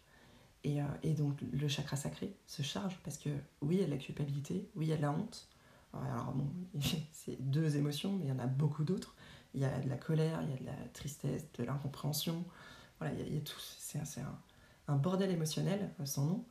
Euh, 0.65 0.87
et, 1.03 1.15
donc 1.15 1.41
le 1.53 1.69
chakra 1.69 1.97
sacré 1.97 2.37
se 2.47 2.63
charge 2.63 2.97
parce 3.03 3.19
que 3.19 3.31
oui, 3.63 3.77
il 3.77 3.81
y 3.81 3.83
a 3.83 3.87
de 3.87 3.91
la 3.91 3.99
culpabilité, 3.99 4.71
oui, 4.77 4.87
il 4.87 4.89
y 4.91 4.93
a 4.93 4.97
de 4.97 5.03
la 5.03 5.11
honte. 5.13 5.49
Alors 5.93 6.33
bon, 6.33 6.51
c'est 7.13 7.41
deux 7.41 7.77
émotions, 7.77 8.13
mais 8.13 8.27
il 8.27 8.29
y 8.29 8.33
en 8.33 8.39
a 8.39 8.47
beaucoup 8.47 8.85
d'autres. 8.85 9.15
Il 9.55 9.61
y 9.61 9.65
a 9.65 9.81
de 9.81 9.89
la 9.89 9.97
colère, 9.97 10.41
il 10.43 10.51
y 10.51 10.55
a 10.55 10.57
de 10.57 10.65
la 10.65 10.89
tristesse, 10.95 11.47
de 11.53 11.65
l'incompréhension. 11.65 12.45
Voilà, 12.99 13.15
il 13.15 13.35
y, 13.35 13.37
a, 13.37 13.41
tout. 13.41 13.59
C'est 13.59 13.99
un, 13.99 14.39
un, 14.89 14.97
bordel 14.97 15.31
émotionnel 15.31 15.93
euh, 16.01 16.07
sans 16.07 16.27
nom. 16.27 16.45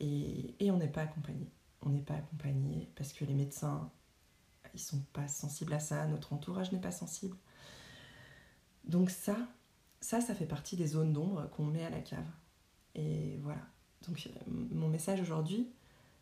Et, 0.00 0.54
on 0.70 0.76
n'est 0.76 0.88
pas 0.88 1.02
accompagné. 1.02 1.50
On 1.82 1.90
n'est 1.90 2.02
pas 2.02 2.14
accompagné 2.14 2.90
parce 2.96 3.12
que 3.12 3.24
les 3.24 3.34
médecins, 3.34 3.90
ils 4.74 4.80
sont 4.80 5.00
pas 5.12 5.28
sensibles 5.28 5.72
à 5.72 5.80
ça, 5.80 6.06
notre 6.06 6.32
entourage 6.32 6.72
n'est 6.72 6.80
pas 6.80 6.90
sensible. 6.90 7.36
Donc 8.84 9.10
ça, 9.10 9.36
ça, 10.00 10.20
ça 10.20 10.34
fait 10.34 10.46
partie 10.46 10.76
des 10.76 10.86
zones 10.86 11.12
d'ombre 11.12 11.48
qu'on 11.50 11.64
met 11.64 11.84
à 11.84 11.90
la 11.90 12.00
cave. 12.00 12.26
Et 12.94 13.38
voilà. 13.42 13.62
Donc 14.06 14.26
euh, 14.26 14.40
mon 14.46 14.88
message 14.88 15.20
aujourd'hui, 15.20 15.70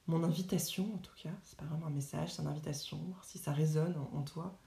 mon 0.07 0.23
invitation 0.25 0.93
en 0.95 0.99
tout 0.99 1.15
cas, 1.23 1.33
c'est 1.45 1.59
pas 1.59 1.65
vraiment 1.65 1.87
un 1.87 1.91
message, 1.91 2.35
c'est 2.35 2.43
une 2.43 2.49
invitation, 2.49 2.99
voir 2.99 3.25
si 3.25 3.39
ça 3.39 3.53
résonne 3.53 3.97
en, 4.13 4.23
toi, 4.23 4.59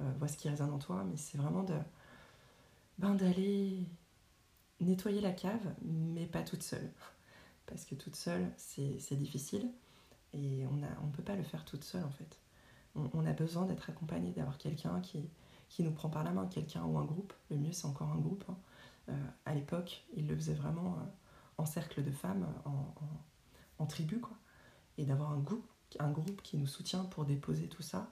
euh, 0.00 0.10
voir 0.18 0.30
ce 0.30 0.36
qui 0.36 0.48
résonne 0.48 0.70
en 0.70 0.78
toi, 0.78 1.04
mais 1.08 1.16
c'est 1.16 1.38
vraiment 1.38 1.62
de 1.62 1.76
ben, 2.98 3.14
d'aller 3.14 3.84
nettoyer 4.80 5.20
la 5.20 5.32
cave, 5.32 5.74
mais 5.82 6.26
pas 6.26 6.42
toute 6.42 6.62
seule. 6.62 6.90
Parce 7.66 7.84
que 7.84 7.94
toute 7.94 8.16
seule, 8.16 8.52
c'est 8.56 9.16
difficile 9.16 9.72
et 10.32 10.66
on 10.66 10.76
ne 10.76 11.12
peut 11.12 11.22
pas 11.22 11.36
le 11.36 11.42
faire 11.42 11.64
toute 11.64 11.84
seule 11.84 12.04
en 12.04 12.10
fait. 12.10 12.38
On, 12.94 13.26
a 13.26 13.32
besoin 13.34 13.66
d'être 13.66 13.90
accompagné, 13.90 14.32
d'avoir 14.32 14.56
quelqu'un 14.56 15.02
qui, 15.02 15.28
nous 15.80 15.90
prend 15.90 16.08
par 16.08 16.24
la 16.24 16.30
main, 16.30 16.46
quelqu'un 16.46 16.82
ou 16.84 16.96
un 16.96 17.04
groupe. 17.04 17.34
Le 17.50 17.58
mieux, 17.58 17.72
c'est 17.72 17.84
encore 17.84 18.08
un 18.10 18.18
groupe. 18.18 18.44
Hein. 18.48 18.56
Euh, 19.10 19.26
à 19.44 19.54
l'époque, 19.54 20.06
ils 20.14 20.26
le 20.26 20.34
faisaient 20.34 20.54
vraiment 20.54 20.94
euh, 20.94 21.04
en 21.58 21.66
cercle 21.66 22.02
de 22.02 22.10
femmes, 22.10 22.46
en, 23.78 23.86
tribu, 23.86 24.18
quoi. 24.18 24.38
Et 24.96 25.04
d'avoir 25.04 25.32
un 25.32 25.40
groupe, 25.40 25.68
un 25.98 26.10
groupe 26.10 26.40
qui 26.40 26.56
nous 26.56 26.66
soutient 26.66 27.04
pour 27.04 27.26
déposer 27.26 27.68
tout 27.68 27.82
ça, 27.82 28.10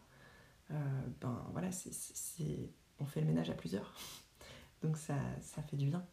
ben 0.68 1.46
voilà, 1.53 1.72
c'est, 1.72 2.70
on 3.00 3.07
fait 3.07 3.20
le 3.20 3.27
ménage 3.27 3.48
à 3.48 3.55
plusieurs. 3.55 3.94
Donc 4.83 4.98
ça 4.98 5.16
fait 5.66 5.77
du 5.77 5.87
bien. 5.87 6.05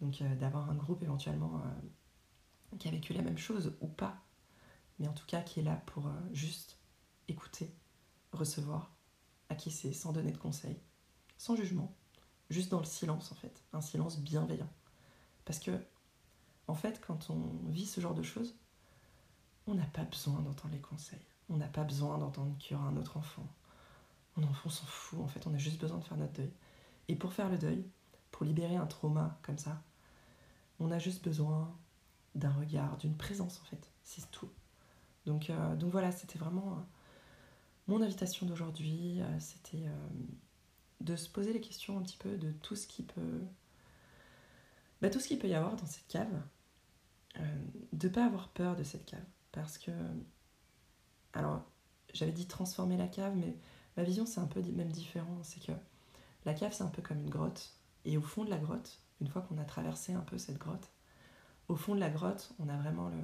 Donc 0.00 0.22
d'avoir 0.38 0.70
un 0.70 0.74
groupe 0.74 1.02
éventuellement 1.02 1.62
qui 2.78 2.88
a 2.88 2.90
vécu 2.90 3.12
la 3.12 3.22
même 3.22 3.38
chose 3.38 3.76
ou 3.80 3.86
pas, 3.86 4.22
mais 4.98 5.08
en 5.08 5.12
tout 5.12 5.26
cas 5.26 5.40
qui 5.40 5.60
est 5.60 5.62
là 5.62 5.76
pour 5.86 6.10
juste 6.32 6.78
écouter, 7.28 7.74
recevoir, 8.32 8.94
acquiescer, 9.48 9.92
sans 9.92 10.12
donner 10.12 10.32
de 10.32 10.36
conseils, 10.36 10.78
sans 11.38 11.56
jugement, 11.56 11.94
juste 12.50 12.70
dans 12.70 12.80
le 12.80 12.84
silence 12.84 13.32
en 13.32 13.34
fait, 13.36 13.62
un 13.72 13.80
silence 13.80 14.18
bienveillant. 14.18 14.70
Parce 15.44 15.58
que, 15.58 15.72
en 16.66 16.74
fait, 16.74 17.00
quand 17.00 17.30
on 17.30 17.68
vit 17.68 17.86
ce 17.86 18.00
genre 18.00 18.14
de 18.14 18.22
choses, 18.22 18.54
on 19.66 19.74
n'a 19.74 19.86
pas 19.86 20.04
besoin 20.04 20.40
d'entendre 20.40 20.74
les 20.74 20.80
conseils, 20.80 21.26
on 21.48 21.56
n'a 21.56 21.68
pas 21.68 21.84
besoin 21.84 22.18
d'entendre 22.18 22.56
qu'il 22.58 22.72
y 22.72 22.80
aura 22.80 22.88
un 22.88 22.96
autre 22.96 23.16
enfant. 23.16 23.46
On, 24.36 24.42
on 24.42 24.68
s'en 24.68 24.86
fout 24.86 25.20
en 25.20 25.28
fait, 25.28 25.46
on 25.46 25.54
a 25.54 25.58
juste 25.58 25.80
besoin 25.80 25.98
de 25.98 26.04
faire 26.04 26.16
notre 26.16 26.32
deuil. 26.32 26.52
Et 27.08 27.16
pour 27.16 27.32
faire 27.32 27.48
le 27.48 27.58
deuil, 27.58 27.84
pour 28.34 28.44
libérer 28.44 28.74
un 28.74 28.86
trauma 28.86 29.38
comme 29.42 29.58
ça, 29.58 29.80
on 30.80 30.90
a 30.90 30.98
juste 30.98 31.22
besoin 31.22 31.72
d'un 32.34 32.52
regard, 32.52 32.96
d'une 32.96 33.16
présence 33.16 33.60
en 33.62 33.64
fait, 33.64 33.92
c'est 34.02 34.28
tout. 34.32 34.50
Donc, 35.24 35.50
euh, 35.50 35.76
voilà, 35.88 36.10
c'était 36.10 36.38
vraiment 36.38 36.84
mon 37.86 38.02
invitation 38.02 38.44
d'aujourd'hui, 38.44 39.20
euh, 39.20 39.40
c'était 39.40 39.86
euh, 39.86 40.08
de 41.00 41.14
se 41.14 41.28
poser 41.28 41.52
les 41.52 41.60
questions 41.60 41.96
un 41.96 42.02
petit 42.02 42.16
peu 42.16 42.36
de 42.36 42.50
tout 42.50 42.74
ce 42.74 42.88
qui 42.88 43.04
peut, 43.04 43.42
bah, 45.00 45.10
tout 45.10 45.20
ce 45.20 45.28
qu'il 45.28 45.38
peut 45.38 45.48
y 45.48 45.54
avoir 45.54 45.76
dans 45.76 45.86
cette 45.86 46.08
cave, 46.08 46.42
euh, 47.38 47.64
de 47.92 48.08
pas 48.08 48.24
avoir 48.26 48.48
peur 48.48 48.74
de 48.74 48.82
cette 48.82 49.06
cave, 49.06 49.24
parce 49.52 49.78
que, 49.78 49.92
alors, 51.34 51.62
j'avais 52.12 52.32
dit 52.32 52.46
transformer 52.46 52.96
la 52.96 53.06
cave, 53.08 53.36
mais 53.36 53.56
ma 53.96 54.02
vision 54.02 54.26
c'est 54.26 54.40
un 54.40 54.46
peu 54.46 54.60
même 54.62 54.90
différent, 54.90 55.38
c'est 55.42 55.60
que 55.64 55.72
la 56.46 56.54
cave 56.54 56.72
c'est 56.72 56.84
un 56.84 56.88
peu 56.88 57.02
comme 57.02 57.20
une 57.20 57.30
grotte, 57.30 57.76
et 58.04 58.16
au 58.18 58.22
fond 58.22 58.44
de 58.44 58.50
la 58.50 58.58
grotte, 58.58 59.00
une 59.20 59.28
fois 59.28 59.42
qu'on 59.42 59.58
a 59.58 59.64
traversé 59.64 60.12
un 60.12 60.20
peu 60.20 60.38
cette 60.38 60.58
grotte, 60.58 60.90
au 61.68 61.76
fond 61.76 61.94
de 61.94 62.00
la 62.00 62.10
grotte, 62.10 62.52
on 62.58 62.68
a 62.68 62.76
vraiment 62.76 63.08
le 63.08 63.22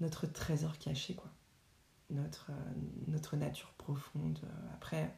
notre 0.00 0.26
trésor 0.26 0.78
caché, 0.78 1.14
quoi 1.14 1.30
notre, 2.10 2.50
euh, 2.50 2.72
notre 3.08 3.36
nature 3.36 3.72
profonde. 3.74 4.40
Après, 4.74 5.14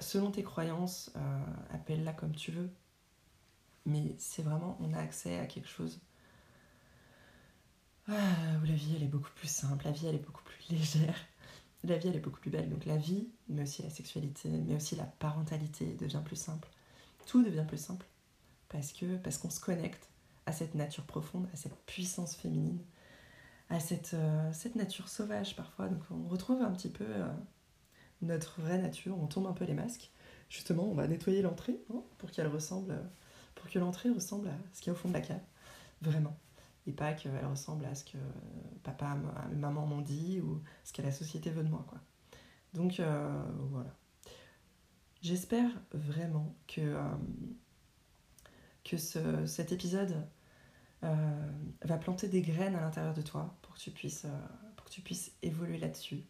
selon 0.00 0.30
tes 0.30 0.42
croyances, 0.42 1.10
euh, 1.16 1.44
appelle-la 1.70 2.12
comme 2.12 2.34
tu 2.34 2.52
veux. 2.52 2.70
Mais 3.86 4.14
c'est 4.18 4.42
vraiment, 4.42 4.76
on 4.80 4.92
a 4.92 4.98
accès 4.98 5.38
à 5.38 5.46
quelque 5.46 5.68
chose 5.68 6.00
ah, 8.10 8.12
où 8.62 8.64
la 8.64 8.74
vie 8.74 8.94
elle 8.96 9.02
est 9.02 9.08
beaucoup 9.08 9.30
plus 9.34 9.48
simple, 9.48 9.84
la 9.84 9.92
vie 9.92 10.06
elle 10.06 10.14
est 10.14 10.24
beaucoup 10.24 10.42
plus 10.42 10.68
légère, 10.70 11.16
la 11.84 11.96
vie 11.96 12.08
elle 12.08 12.16
est 12.16 12.20
beaucoup 12.20 12.40
plus 12.40 12.50
belle. 12.50 12.68
Donc 12.68 12.86
la 12.86 12.96
vie, 12.96 13.28
mais 13.48 13.62
aussi 13.62 13.82
la 13.82 13.90
sexualité, 13.90 14.48
mais 14.48 14.76
aussi 14.76 14.96
la 14.96 15.04
parentalité 15.04 15.96
devient 16.00 16.22
plus 16.24 16.36
simple. 16.36 16.68
Tout 17.26 17.42
devient 17.42 17.64
plus 17.66 17.78
simple 17.78 18.06
parce 18.68 18.92
que 18.92 19.16
parce 19.18 19.38
qu'on 19.38 19.50
se 19.50 19.60
connecte 19.60 20.08
à 20.46 20.52
cette 20.52 20.74
nature 20.74 21.04
profonde, 21.04 21.48
à 21.52 21.56
cette 21.56 21.76
puissance 21.86 22.34
féminine 22.34 22.80
à 23.70 23.80
cette, 23.80 24.14
euh, 24.14 24.50
nature 24.74 25.08
sauvage 25.08 25.56
parfois. 25.56 25.88
Donc 25.88 26.02
on 26.10 26.28
retrouve 26.28 26.62
un 26.62 26.70
petit 26.72 26.88
peu 26.88 27.04
euh, 27.06 27.26
notre 28.22 28.60
vraie 28.60 28.78
nature, 28.78 29.16
on 29.18 29.26
tombe 29.26 29.46
un 29.46 29.52
peu 29.52 29.64
les 29.64 29.74
masques. 29.74 30.10
Justement, 30.48 30.84
on 30.84 30.94
va 30.94 31.06
nettoyer 31.06 31.42
l'entrée 31.42 31.78
hein, 31.92 32.02
pour 32.16 32.30
qu'elle 32.30 32.46
ressemble, 32.46 32.98
pour 33.54 33.68
que 33.68 33.78
l'entrée 33.78 34.08
ressemble 34.10 34.48
à 34.48 34.56
ce 34.72 34.80
qu'il 34.80 34.88
y 34.88 34.90
a 34.90 34.92
au 34.94 34.96
fond 34.96 35.08
de 35.08 35.14
la 35.14 35.20
cave, 35.20 35.40
vraiment. 36.00 36.36
Et 36.88 36.92
pas 36.92 37.12
qu'elle 37.12 37.44
ressemble 37.46 37.84
à 37.84 37.94
ce 37.94 38.02
que 38.02 38.18
papa, 38.82 39.16
et 39.52 39.54
maman 39.54 39.86
m'ont 39.86 40.00
dit 40.00 40.40
ou 40.40 40.62
ce 40.84 40.92
que 40.92 41.02
la 41.02 41.12
société 41.12 41.50
veut 41.50 41.62
de 41.62 41.68
moi. 41.68 41.84
Quoi. 41.86 42.00
Donc 42.72 42.98
euh, 42.98 43.42
voilà. 43.70 43.94
J'espère 45.20 45.70
vraiment 45.92 46.56
que, 46.66 46.96
que 48.84 48.96
ce, 48.96 49.44
cet 49.46 49.70
épisode 49.72 50.26
euh, 51.04 51.52
va 51.82 51.96
planter 51.96 52.26
des 52.26 52.42
graines 52.42 52.74
à 52.74 52.80
l'intérieur 52.80 53.14
de 53.14 53.22
toi 53.22 53.56
pour 53.62 53.74
que 53.74 53.78
tu 53.78 53.92
puisses, 53.92 54.24
euh, 54.24 54.46
pour 54.76 54.86
que 54.86 54.90
tu 54.90 55.00
puisses 55.00 55.32
évoluer 55.42 55.78
là-dessus, 55.78 56.24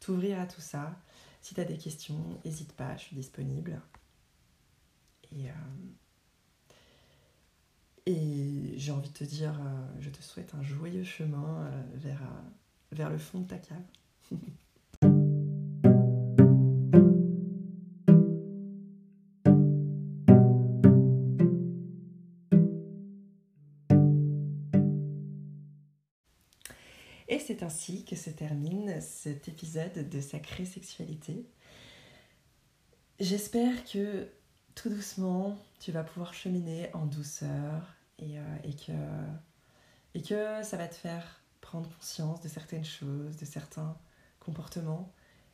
t'ouvrir 0.00 0.38
à 0.38 0.46
tout 0.46 0.60
ça. 0.60 1.00
Si 1.40 1.54
tu 1.54 1.60
as 1.60 1.64
des 1.64 1.78
questions, 1.78 2.38
n'hésite 2.44 2.74
pas, 2.74 2.94
je 2.96 3.04
suis 3.04 3.16
disponible. 3.16 3.80
Et, 5.32 5.48
euh, 5.48 5.54
et 8.06 8.74
j'ai 8.76 8.92
envie 8.92 9.08
de 9.08 9.14
te 9.14 9.24
dire, 9.24 9.54
je 10.00 10.10
te 10.10 10.22
souhaite 10.22 10.54
un 10.54 10.62
joyeux 10.62 11.04
chemin 11.04 11.70
vers, 11.94 12.22
vers 12.90 13.10
le 13.10 13.18
fond 13.18 13.40
de 13.40 13.46
ta 13.46 13.58
cave. 13.58 13.82
Et 27.28 27.38
c'est 27.38 27.62
ainsi 27.62 28.04
que 28.04 28.14
se 28.14 28.28
termine 28.28 29.00
cet 29.00 29.48
épisode 29.48 30.08
de 30.10 30.20
Sacrée 30.20 30.66
Sexualité. 30.66 31.46
J'espère 33.20 33.84
que 33.84 34.28
tout 34.74 34.88
doucement, 34.88 35.58
tu 35.80 35.92
vas 35.92 36.04
pouvoir 36.04 36.34
cheminer 36.34 36.90
en 36.94 37.06
douceur 37.06 37.94
et, 38.18 38.38
euh, 38.38 38.56
et, 38.64 38.74
que, 38.74 38.92
et 40.14 40.22
que 40.22 40.62
ça 40.62 40.76
va 40.76 40.88
te 40.88 40.94
faire 40.94 41.42
prendre 41.60 41.88
conscience 41.96 42.40
de 42.40 42.48
certaines 42.48 42.84
choses, 42.84 43.36
de 43.36 43.44
certains 43.44 43.96
comportements 44.40 45.12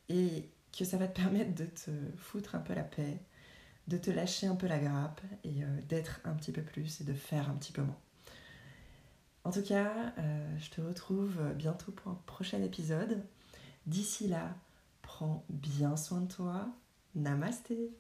et 0.09 0.51
que 0.77 0.85
ça 0.85 0.97
va 0.97 1.09
te 1.09 1.21
permettre 1.21 1.55
de 1.55 1.67
te 1.67 1.91
foutre 2.17 2.55
un 2.55 2.61
peu 2.61 2.75
la 2.75 2.85
paix, 2.85 3.19
de 3.87 3.97
te 3.97 4.11
lâcher 4.11 4.47
un 4.47 4.57
peu 4.57 4.67
la 4.67 4.79
grappe 4.79 5.21
et 5.45 5.63
euh, 5.63 5.81
d'être 5.89 6.21
un 6.25 6.35
petit 6.35 6.53
peu 6.53 6.63
plus 6.63 7.01
et 7.01 7.05
de 7.05 7.15
faire 7.15 7.49
un 7.51 7.55
petit 7.55 7.73
peu 7.73 7.83
moins. 7.83 7.99
En 9.45 9.51
tout 9.51 9.63
cas, 9.63 10.13
euh, 10.19 10.59
je 10.59 10.71
te 10.71 10.81
retrouve 10.81 11.55
bientôt 11.55 11.91
pour 11.93 12.13
un 12.13 12.21
prochain 12.27 12.63
épisode. 12.63 13.25
D'ici 13.87 14.29
là, 14.29 14.55
prends 15.01 15.45
bien 15.49 15.97
soin 15.97 16.21
de 16.21 16.31
toi. 16.31 16.69
Namasté 17.15 17.91